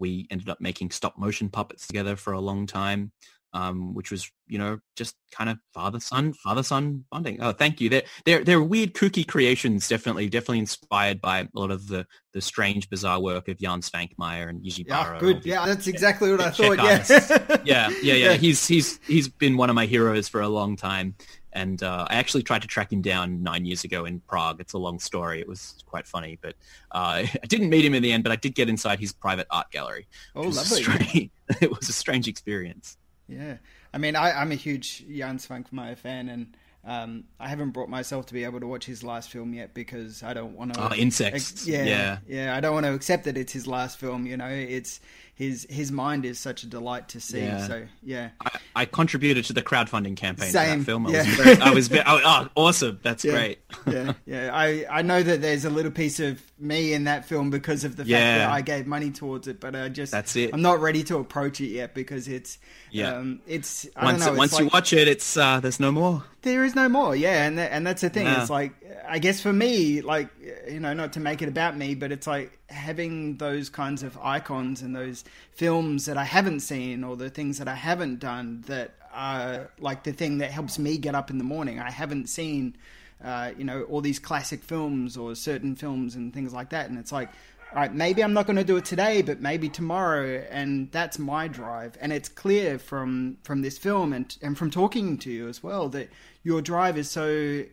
[0.00, 3.12] we ended up making stop motion puppets together for a long time
[3.52, 7.40] um, which was you know just kind of father son father son bonding.
[7.40, 7.88] Oh, thank you.
[7.88, 9.88] They're they're they're weird kooky creations.
[9.88, 14.48] Definitely definitely inspired by a lot of the the strange bizarre work of Jan Svankmajer
[14.48, 15.44] and Yuji Yeah, good.
[15.44, 16.78] Yeah, that's exactly what I thought.
[16.78, 17.60] Yeah.
[17.64, 18.32] yeah, yeah, yeah.
[18.34, 21.16] He's he's he's been one of my heroes for a long time.
[21.52, 24.60] And uh, I actually tried to track him down nine years ago in Prague.
[24.60, 25.40] It's a long story.
[25.40, 26.54] It was quite funny, but
[26.92, 28.22] uh, I didn't meet him in the end.
[28.22, 30.06] But I did get inside his private art gallery.
[30.34, 31.30] Oh, lovely!
[31.60, 32.96] It was a strange experience.
[33.30, 33.56] Yeah,
[33.92, 38.26] I mean, I, I'm a huge Jan Svankmajer fan, and um, I haven't brought myself
[38.26, 40.82] to be able to watch his last film yet because I don't want to.
[40.82, 41.52] Oh, insects.
[41.52, 44.26] Ex- yeah, yeah, yeah, I don't want to accept that it's his last film.
[44.26, 45.00] You know, it's
[45.40, 47.40] his his mind is such a delight to see.
[47.40, 47.66] Yeah.
[47.66, 50.72] So yeah, I, I, contributed to the crowdfunding campaign Same.
[50.72, 51.06] for that film.
[51.06, 51.18] I yeah.
[51.24, 53.00] was, very, I was very, oh, oh, awesome.
[53.02, 53.32] That's yeah.
[53.32, 53.58] great.
[53.86, 54.50] yeah, yeah.
[54.52, 57.96] I I know that there's a little piece of me in that film because of
[57.96, 58.38] the fact Yeah.
[58.38, 60.50] that I gave money towards it, but I just That's it.
[60.52, 62.58] I'm not ready to approach it yet because it's
[62.90, 63.14] Yeah.
[63.16, 64.42] um, it's I once don't know.
[64.42, 66.22] it's once you watch it, it's uh, there's no more.
[66.42, 68.42] there is no more yeah and that, and that's the thing Yeah.
[68.42, 68.74] it's like
[69.08, 70.28] i guess for me like
[70.68, 74.18] you know not to make it about me but it's like having those kinds of
[74.22, 78.62] icons and those films that i haven't seen or the things that i haven't done
[78.66, 81.78] that are like the thing that helps me get up in the morning.
[81.78, 82.76] I haven't seen
[83.22, 86.88] uh, you know all these classic films or certain films and things like that.
[86.88, 87.30] And it's like
[87.72, 91.20] all right, maybe I'm not going to do it today, but maybe tomorrow, and that's
[91.20, 91.96] my drive.
[92.00, 95.88] And it's clear from from this film and and from talking to you as well
[95.90, 96.08] that
[96.42, 97.64] your drive is so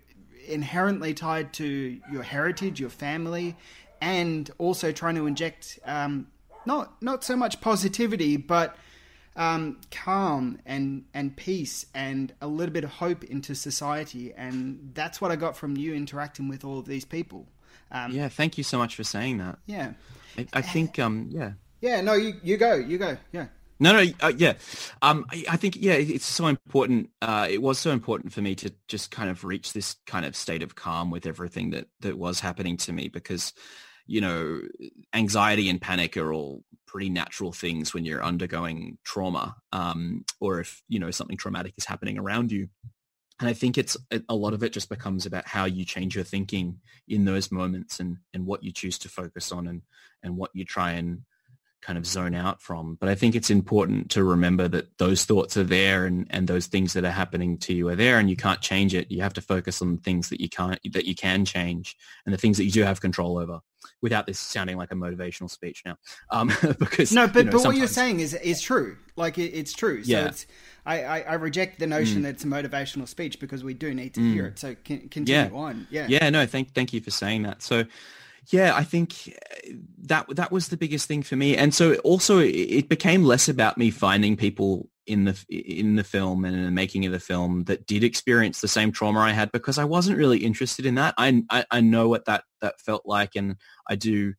[0.48, 3.56] inherently tied to your heritage, your family,
[4.02, 6.28] and also trying to inject um,
[6.66, 8.76] not not so much positivity, but
[9.36, 14.34] um, calm and and peace and a little bit of hope into society.
[14.36, 17.48] And that's what I got from you interacting with all of these people.
[17.92, 19.60] Um, yeah, thank you so much for saying that.
[19.66, 19.94] Yeah.
[20.38, 21.52] I, I think um yeah.
[21.80, 23.48] Yeah, no, you you go, you go, yeah.
[23.80, 24.54] No, no, uh, yeah.
[25.02, 27.10] Um, I, I think yeah, it's so important.
[27.22, 30.36] Uh, it was so important for me to just kind of reach this kind of
[30.36, 33.54] state of calm with everything that that was happening to me because,
[34.08, 34.62] you know,
[35.14, 40.82] anxiety and panic are all pretty natural things when you're undergoing trauma, um, or if
[40.88, 42.68] you know something traumatic is happening around you.
[43.40, 43.96] And I think it's
[44.30, 48.00] a lot of it just becomes about how you change your thinking in those moments
[48.00, 49.84] and and what you choose to focus on and
[50.24, 51.22] and what you try and
[51.82, 52.96] kind of zone out from.
[53.00, 56.68] But I think it's important to remember that those thoughts are there and, and those
[56.68, 59.12] things that are happening to you are there and you can't change it.
[59.12, 62.34] You have to focus on the things that you can't, that you can change and
[62.34, 63.60] the things that you do have control over
[64.02, 65.98] without this sounding like a motivational speech now.
[66.32, 66.48] Um,
[66.80, 68.98] because no, but, you know, but what you're saying is, is true.
[69.16, 70.04] Like it, it's true.
[70.04, 70.26] So Yeah.
[70.28, 70.46] it's,
[70.86, 72.24] I, I, I reject the notion Mm.
[72.24, 74.34] that it's a motivational speech because we do need to Mm.
[74.34, 74.60] hear it.
[74.60, 75.88] So can, continue on.
[75.90, 76.08] Yeah.
[76.10, 77.62] Yeah, no, thank thank you for saying that.
[77.62, 77.86] So
[78.50, 79.72] yeah, I think uh,
[80.04, 81.58] that that was the biggest thing for me.
[81.58, 86.04] And so also it- it became less about me finding people in the in the
[86.04, 89.32] film and in the making of the film that did experience the same trauma I
[89.32, 91.14] had because I wasn't really interested in that.
[91.18, 93.56] I I, I know what that that felt like and
[93.90, 94.34] I do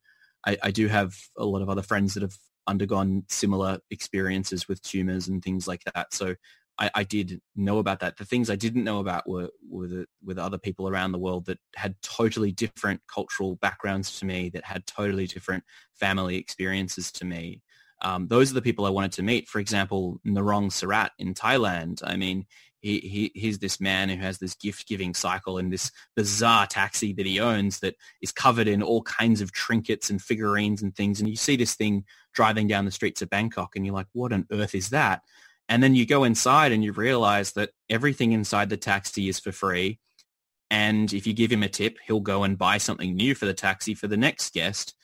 [0.47, 4.83] I, I do have a lot of other friends that have undergone similar experiences with
[4.83, 6.13] tumors and things like that.
[6.15, 6.35] So
[6.79, 8.17] I, I did know about that.
[8.17, 11.47] The things I didn't know about were were the, with other people around the world
[11.47, 15.65] that had totally different cultural backgrounds to me, that had totally different
[15.95, 17.63] family experiences to me.
[18.01, 19.49] Um, those are the people I wanted to meet.
[19.49, 22.01] For example, Narong Sarat in Thailand.
[22.05, 22.47] I mean,
[22.81, 27.13] he, he he's this man who has this gift giving cycle and this bizarre taxi
[27.15, 31.19] that he owns that is covered in all kinds of trinkets and figurines and things.
[31.19, 32.05] And you see this thing
[32.35, 35.23] driving down the streets of Bangkok, and you're like, what on earth is that?
[35.69, 39.53] And then you go inside and you realize that everything inside the taxi is for
[39.53, 39.99] free.
[40.71, 43.55] And if you give him a tip, he'll go and buy something new for the
[43.55, 44.95] taxi for the next guest.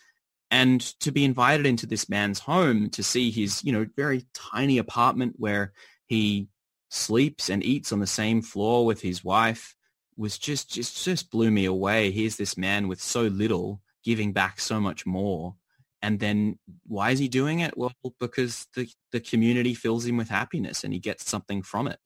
[0.50, 4.78] And to be invited into this man's home to see his, you know, very tiny
[4.78, 5.72] apartment where
[6.06, 6.48] he
[6.90, 9.74] sleeps and eats on the same floor with his wife,
[10.16, 12.10] was just just just blew me away.
[12.10, 15.56] Here's this man with so little giving back so much more.
[16.04, 17.78] And then why is he doing it?
[17.78, 21.98] Well, because the, the community fills him with happiness and he gets something from it.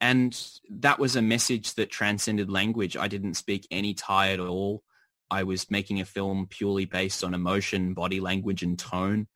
[0.00, 0.34] And
[0.70, 2.96] that was a message that transcended language.
[2.96, 4.82] I didn't speak any Thai at all.
[5.30, 9.26] I was making a film purely based on emotion, body language, and tone.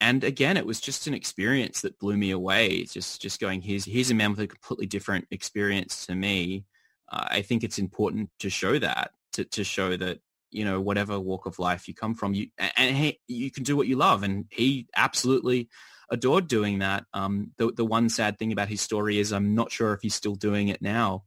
[0.00, 2.84] And again, it was just an experience that blew me away.
[2.84, 6.66] Just just going, here's here's a man with a completely different experience to me.
[7.10, 10.20] Uh, I think it's important to show that to to show that
[10.54, 13.76] you know whatever walk of life you come from, you and, hey, you can do
[13.76, 14.22] what you love.
[14.22, 15.68] And he absolutely
[16.10, 17.04] adored doing that.
[17.12, 20.14] Um, the the one sad thing about his story is I'm not sure if he's
[20.14, 21.24] still doing it now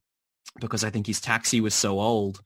[0.61, 2.41] because I think his taxi was so old,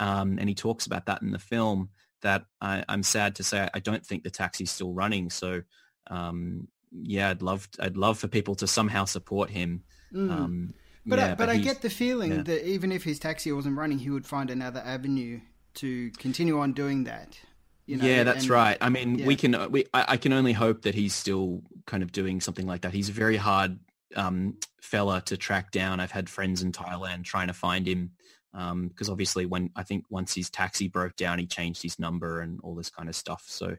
[0.00, 1.90] um, and he talks about that in the film
[2.22, 5.28] that I, am sad to say I don't think the taxi's still running.
[5.28, 5.60] So
[6.08, 9.84] um, yeah, I'd love I'd love for people to somehow support him.
[10.12, 10.30] Mm.
[10.30, 12.42] Um, but yeah, I, but, but I get the feeling yeah.
[12.44, 15.40] that even if his taxi wasn't running, he would find another avenue
[15.76, 17.38] to continue on doing that.
[17.86, 18.78] You know, yeah, that's and, right.
[18.80, 19.26] I mean, yeah.
[19.26, 22.66] we can we I, I, can only hope that he's still kind of doing something
[22.66, 22.94] like that.
[22.94, 23.78] He's a very hard
[24.16, 26.00] um, fella to track down.
[26.00, 28.12] I've had friends in Thailand trying to find him
[28.52, 32.40] because um, obviously when I think once his taxi broke down, he changed his number
[32.40, 33.44] and all this kind of stuff.
[33.48, 33.76] So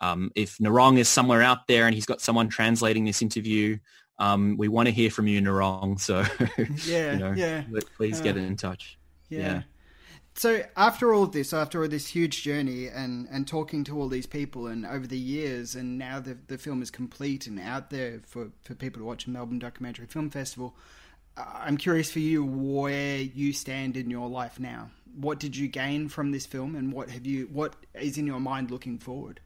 [0.00, 3.78] um, if Narong is somewhere out there and he's got someone translating this interview,
[4.18, 5.98] um, we want to hear from you, Narong.
[5.98, 6.24] So
[6.84, 7.62] yeah, you know, yeah,
[7.96, 8.98] please get uh, in touch.
[9.30, 9.38] Yeah.
[9.40, 9.62] yeah.
[10.38, 14.06] So after all of this, after all this huge journey and, and talking to all
[14.08, 17.90] these people and over the years, and now the the film is complete and out
[17.90, 20.76] there for, for people to watch a Melbourne Documentary Film Festival.
[21.36, 24.90] I'm curious for you where you stand in your life now.
[25.16, 27.48] What did you gain from this film, and what have you?
[27.52, 29.40] What is in your mind looking forward?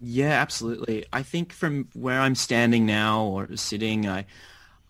[0.00, 1.04] Yeah, absolutely.
[1.12, 4.24] I think from where I'm standing now or sitting, I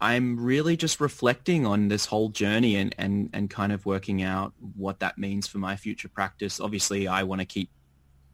[0.00, 4.52] I'm really just reflecting on this whole journey and, and, and kind of working out
[4.76, 6.60] what that means for my future practice.
[6.60, 7.70] Obviously, I want to keep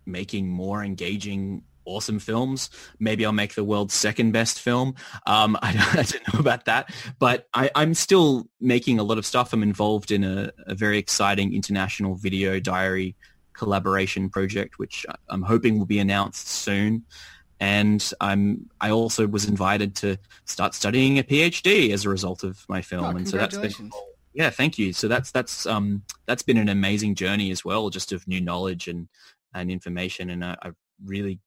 [0.07, 2.71] making more engaging awesome films.
[2.99, 4.95] Maybe I'll make the world's second best film.
[5.27, 9.27] Um, I, I, don't know about that, but I, am still making a lot of
[9.27, 9.53] stuff.
[9.53, 13.17] I'm involved in a, a, very exciting international video diary
[13.53, 17.05] collaboration project, which I'm hoping will be announced soon.
[17.65, 22.63] And I'm I also was invited to start studying a PhD as a result of
[22.69, 23.91] my film, oh, and so that's been
[24.35, 24.93] yeah, thank you.
[24.93, 28.87] So that's that's um that's been an amazing journey as well, just of new knowledge
[28.87, 29.09] and
[29.55, 31.41] and information, and I, I really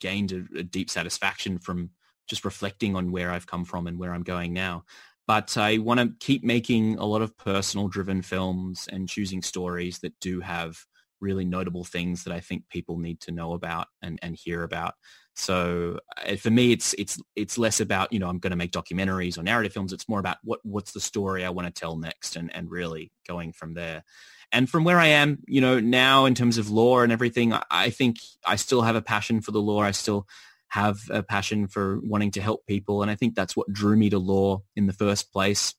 [0.00, 1.90] gained a, a deep satisfaction from
[2.28, 4.84] just reflecting on where I've come from and where I'm going now.
[5.26, 9.98] But I want to keep making a lot of personal driven films and choosing stories
[10.00, 10.78] that do have
[11.20, 14.94] really notable things that I think people need to know about and, and hear about.
[15.34, 18.72] So uh, for me, it's it's it's less about you know I'm going to make
[18.72, 19.92] documentaries or narrative films.
[19.92, 23.12] It's more about what what's the story I want to tell next, and and really
[23.26, 24.02] going from there.
[24.50, 27.90] And from where I am, you know, now in terms of law and everything, I
[27.90, 28.16] think
[28.46, 29.82] I still have a passion for the law.
[29.82, 30.26] I still
[30.68, 33.02] have a passion for wanting to help people.
[33.02, 35.74] And I think that's what drew me to law in the first place.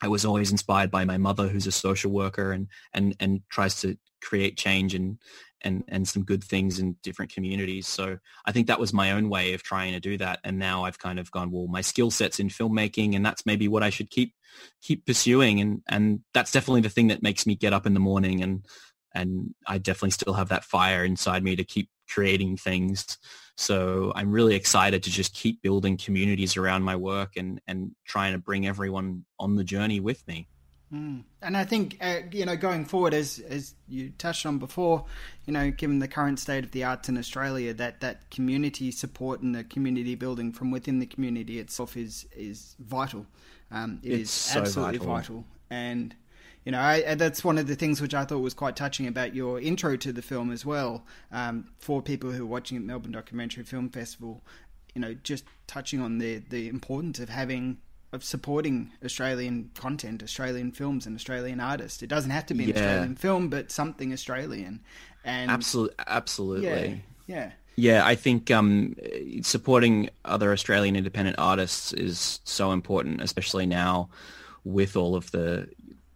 [0.00, 3.80] I was always inspired by my mother, who's a social worker and, and, and tries
[3.82, 5.18] to create change and,
[5.62, 7.86] and, and some good things in different communities.
[7.86, 10.40] So I think that was my own way of trying to do that.
[10.44, 13.68] And now I've kind of gone, well, my skill set's in filmmaking and that's maybe
[13.68, 14.34] what I should keep,
[14.82, 15.60] keep pursuing.
[15.60, 18.64] And, and that's definitely the thing that makes me get up in the morning and,
[19.14, 23.18] and I definitely still have that fire inside me to keep creating things.
[23.56, 28.32] So I'm really excited to just keep building communities around my work and, and trying
[28.32, 30.48] to bring everyone on the journey with me.
[30.92, 31.24] Mm.
[31.42, 35.04] And I think uh, you know going forward, as as you touched on before,
[35.44, 39.42] you know, given the current state of the arts in Australia, that that community support
[39.42, 43.26] and the community building from within the community itself is is vital.
[43.70, 45.14] Um, it it's is so absolutely vital.
[45.14, 45.44] vital.
[45.68, 46.16] and
[46.68, 49.34] you know, I, that's one of the things which I thought was quite touching about
[49.34, 51.02] your intro to the film as well.
[51.32, 54.42] Um, for people who are watching at Melbourne Documentary Film Festival,
[54.94, 57.78] you know, just touching on the the importance of having
[58.12, 62.02] of supporting Australian content, Australian films, and Australian artists.
[62.02, 62.76] It doesn't have to be an yeah.
[62.76, 64.80] Australian film, but something Australian.
[65.24, 67.50] And absolutely, absolutely, yeah, yeah.
[67.76, 68.94] Yeah, I think um,
[69.40, 74.10] supporting other Australian independent artists is so important, especially now
[74.64, 75.66] with all of the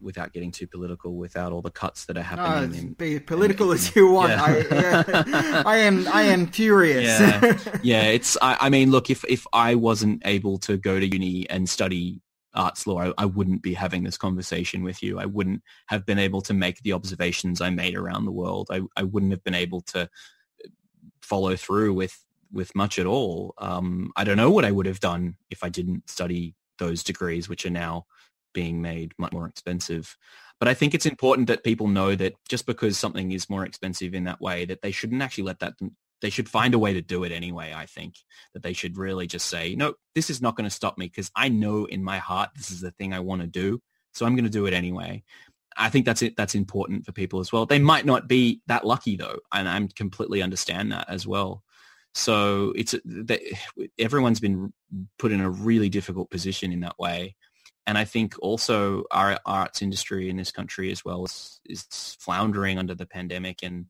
[0.03, 2.75] without getting too political, without all the cuts that are happening.
[2.75, 4.31] Oh, in, be political in, as you want.
[4.31, 4.43] Yeah.
[4.45, 5.63] I, yeah.
[5.67, 6.09] I, am.
[6.09, 7.21] I am furious.
[7.21, 8.03] Yeah, yeah.
[8.05, 8.37] It's.
[8.43, 9.11] I, I, mean, look.
[9.11, 12.21] If if I wasn't able to go to uni and study
[12.55, 15.19] arts law, I, I, wouldn't be having this conversation with you.
[15.19, 18.69] I wouldn't have been able to make the observations I made around the world.
[18.71, 20.09] I, I wouldn't have been able to
[21.23, 22.23] follow through with
[22.53, 23.55] with much at all.
[23.59, 27.49] Um, I don't know what I would have done if I didn't study those degrees,
[27.49, 28.07] which are now
[28.53, 30.17] being made much more expensive.
[30.59, 34.15] But I think it's important that people know that just because something is more expensive
[34.15, 35.75] in that way, that they shouldn't actually let that
[36.23, 37.75] they should find a way to do it anyway.
[37.75, 38.15] I think
[38.55, 41.31] that they should really just say, no, this is not going to stop me because
[41.35, 43.83] I know in my heart this is the thing I want to do.
[44.13, 45.25] So I'm going to do it anyway.
[45.77, 46.37] I think that's it.
[46.37, 47.67] That's important for people as well.
[47.67, 51.63] They might not be that lucky though, and I'm completely understand that as well.
[52.15, 54.73] So it's eh, that eh, everyone's been
[55.19, 57.37] put in a really difficult position in that way,
[57.87, 62.79] and I think also our arts industry in this country as well is, is floundering
[62.79, 63.87] under the pandemic, and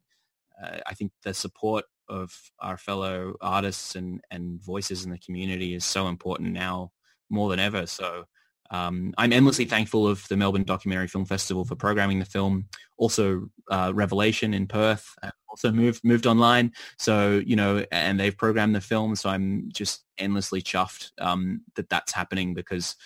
[0.63, 5.75] uh, I think the support of our fellow artists and, and voices in the community
[5.75, 6.93] is so important now
[7.31, 7.87] more than ever.
[7.87, 8.25] So
[8.73, 12.67] um, I'm endlessly thankful of the Melbourne Documentary Film Festival for programming the film.
[12.97, 16.73] Also, uh, Revelation in Perth uh, also moved moved online.
[16.99, 19.15] So you know, and they've programmed the film.
[19.15, 22.97] So I'm just endlessly chuffed um, that that's happening because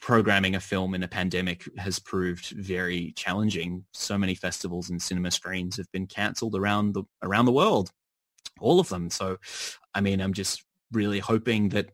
[0.00, 3.84] programming a film in a pandemic has proved very challenging.
[3.92, 7.90] So many festivals and cinema screens have been cancelled around the around the world
[8.60, 9.10] all of them.
[9.10, 9.38] So,
[9.94, 11.90] I mean, I'm just really hoping that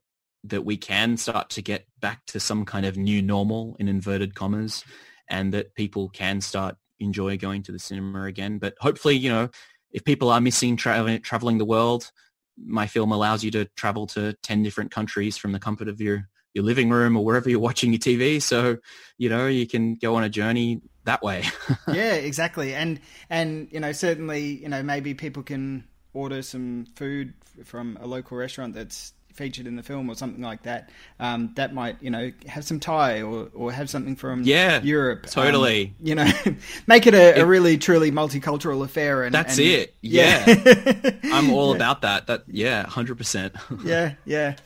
[0.47, 4.35] that we can start to get back to some kind of new normal in inverted
[4.35, 4.85] commas
[5.31, 8.59] and that people can start enjoy going to the cinema again.
[8.59, 9.49] But hopefully, you know,
[9.91, 12.11] if people are missing tra- traveling the world,
[12.59, 16.29] my film allows you to travel to 10 different countries from the comfort of your,
[16.55, 18.41] your living room or wherever you're watching your TV.
[18.41, 18.79] So,
[19.19, 21.45] you know, you can go on a journey that way.
[21.89, 22.75] yeah, exactly.
[22.75, 27.35] And, and, you know, certainly, you know, maybe people can order some food
[27.65, 31.75] from a local restaurant that's featured in the film or something like that, um, that
[31.75, 35.27] might you know have some Thai or, or have something from yeah Europe.
[35.27, 36.31] Totally, um, you know,
[36.87, 39.25] make it a, it, a, really truly multicultural affair.
[39.25, 39.95] And that's and, it.
[40.01, 41.11] Yeah, yeah.
[41.25, 42.29] I'm all about that.
[42.29, 43.55] That yeah, hundred percent.
[43.85, 44.57] Yeah, yeah.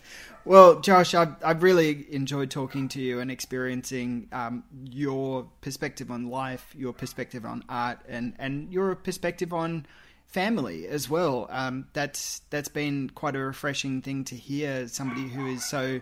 [0.49, 6.31] Well, Josh, I've, I've really enjoyed talking to you and experiencing um, your perspective on
[6.31, 9.85] life, your perspective on art, and, and your perspective on
[10.27, 11.49] family as well.
[11.51, 14.89] Um, that's that's been quite a refreshing thing to hear.
[14.89, 16.01] Somebody who is so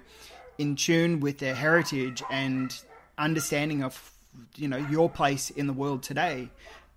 [0.58, 2.72] in tune with their heritage and
[3.18, 4.12] understanding of
[4.54, 6.50] you know your place in the world today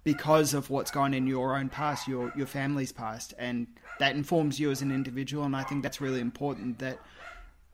[0.04, 3.66] because of what's gone in your own past, your your family's past, and
[3.98, 5.46] that informs you as an individual.
[5.46, 7.00] And I think that's really important that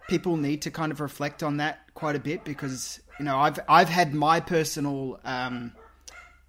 [0.08, 3.60] people need to kind of reflect on that quite a bit because you know I've
[3.68, 5.72] I've had my personal um,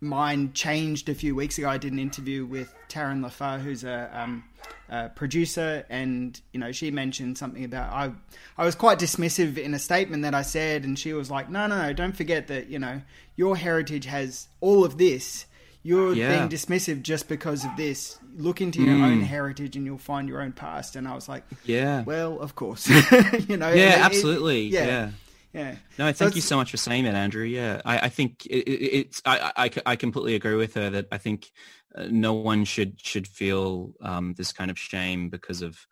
[0.01, 1.69] mind changed a few weeks ago.
[1.69, 4.45] I did an interview with Taryn Lafar, who's a, um,
[4.89, 8.13] a, producer, and you know she mentioned something about I
[8.59, 11.67] I was quite dismissive in a statement that I said, and she was like, "No,
[11.67, 13.03] no, no, don't forget that you know
[13.37, 15.47] your heritage has all of this."
[15.87, 16.37] You're yeah.
[16.37, 18.19] being dismissive just because of this.
[18.37, 19.05] Look into your mm.
[19.05, 20.97] own heritage and you'll find your own past.
[20.97, 22.03] And I was like, Yeah.
[22.03, 22.89] Well, of course.
[23.49, 23.73] you know.
[23.73, 24.67] Yeah, absolutely.
[24.67, 24.87] It, yeah.
[24.87, 25.11] yeah.
[25.53, 25.75] Yeah.
[25.97, 27.45] No, thank so you so much for saying that, Andrew.
[27.45, 29.23] Yeah, I, I think it, it, it's.
[29.25, 31.51] I, I, I completely agree with her that I think
[31.95, 35.87] uh, no one should should feel um, this kind of shame because of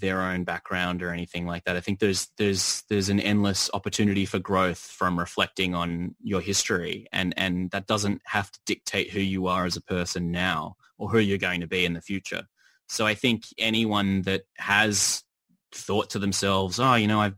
[0.00, 1.76] their own background or anything like that.
[1.76, 7.06] I think there's there's there's an endless opportunity for growth from reflecting on your history,
[7.12, 11.08] and and that doesn't have to dictate who you are as a person now or
[11.08, 12.44] who you're going to be in the future.
[12.88, 15.24] So I think anyone that has
[15.72, 17.34] thought to themselves, oh, you know, I've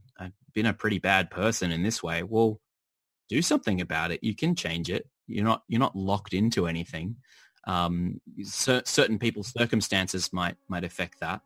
[0.59, 2.61] been a pretty bad person in this way, well,
[3.29, 4.25] do something about it.
[4.25, 5.07] You can change it.
[5.29, 7.15] You're not you're not locked into anything.
[7.65, 11.43] Um, cer- certain people's circumstances might might affect that,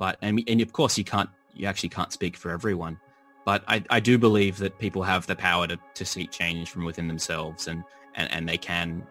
[0.00, 2.98] but and and of course you can't you actually can't speak for everyone.
[3.44, 6.84] But I, I do believe that people have the power to, to seek change from
[6.84, 7.84] within themselves and,
[8.14, 9.06] and, and they can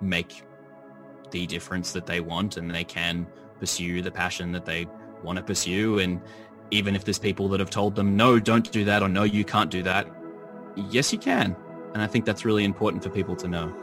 [0.00, 0.44] make
[1.30, 3.26] the difference that they want and they can
[3.58, 4.86] pursue the passion that they
[5.24, 6.20] want to pursue and
[6.72, 9.44] even if there's people that have told them, no, don't do that, or no, you
[9.44, 10.08] can't do that.
[10.74, 11.54] Yes, you can.
[11.92, 13.76] And I think that's really important for people to know.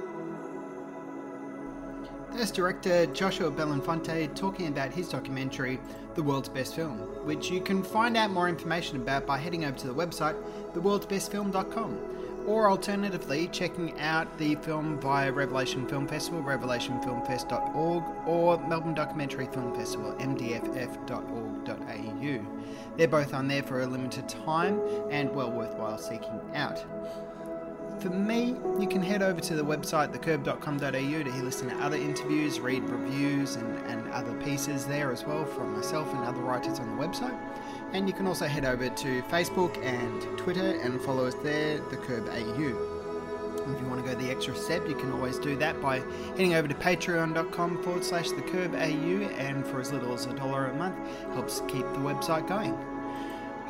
[2.34, 5.80] There's director Joshua Belinfante talking about his documentary,
[6.16, 9.78] The World's Best Film, which you can find out more information about by heading over
[9.78, 10.36] to the website,
[10.74, 12.20] theworldsbestfilm.com
[12.50, 19.76] or alternatively checking out the film via Revelation Film Festival, revelationfilmfest.org, or Melbourne Documentary Film
[19.76, 21.78] Festival, mdff.org.au.
[22.98, 26.84] They're both on there for a limited time and well worthwhile seeking out.
[28.00, 32.62] For me, you can head over to the website thecurb.com.au to listen to other interviews,
[32.62, 36.96] read reviews and, and other pieces there as well from myself and other writers on
[36.96, 37.38] the website.
[37.92, 41.98] And you can also head over to Facebook and Twitter and follow us there, The
[41.98, 43.00] Curb AU.
[43.74, 46.56] If you want to go the extra step, you can always do that by heading
[46.56, 48.42] over to patreon.com forward slash the
[49.38, 50.96] and for as little as a dollar a month,
[51.34, 52.99] helps keep the website going.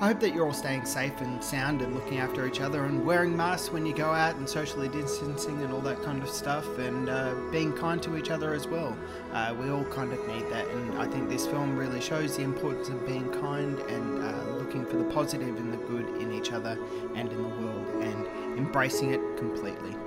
[0.01, 3.05] I hope that you're all staying safe and sound and looking after each other and
[3.05, 6.65] wearing masks when you go out and socially distancing and all that kind of stuff
[6.77, 8.97] and uh, being kind to each other as well.
[9.33, 12.43] Uh, we all kind of need that, and I think this film really shows the
[12.43, 16.53] importance of being kind and uh, looking for the positive and the good in each
[16.53, 16.79] other
[17.15, 18.25] and in the world and
[18.57, 19.97] embracing it completely.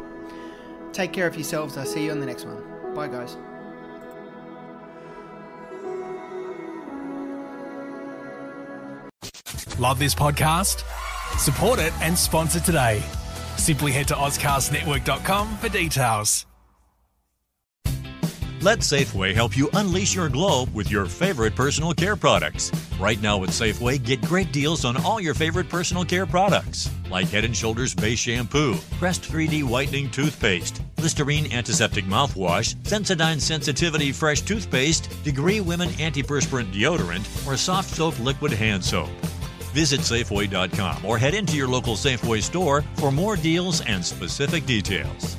[0.94, 1.76] Take care of yourselves.
[1.76, 2.94] I'll see you on the next one.
[2.94, 3.36] Bye, guys.
[9.78, 10.84] Love this podcast?
[11.38, 13.02] Support it and sponsor today.
[13.56, 16.44] Simply head to OzCastNetwork.com for details.
[18.60, 22.70] Let Safeway help you unleash your glow with your favorite personal care products.
[23.00, 27.28] Right now at Safeway, get great deals on all your favorite personal care products, like
[27.28, 34.42] Head & Shoulders Base Shampoo, Crest 3D Whitening Toothpaste, Listerine Antiseptic Mouthwash, Sensodyne Sensitivity Fresh
[34.42, 39.10] Toothpaste, Degree Women Antiperspirant Deodorant, or Soft Soap Liquid Hand Soap.
[39.72, 45.36] Visit Safeway.com or head into your local Safeway store for more deals and specific details.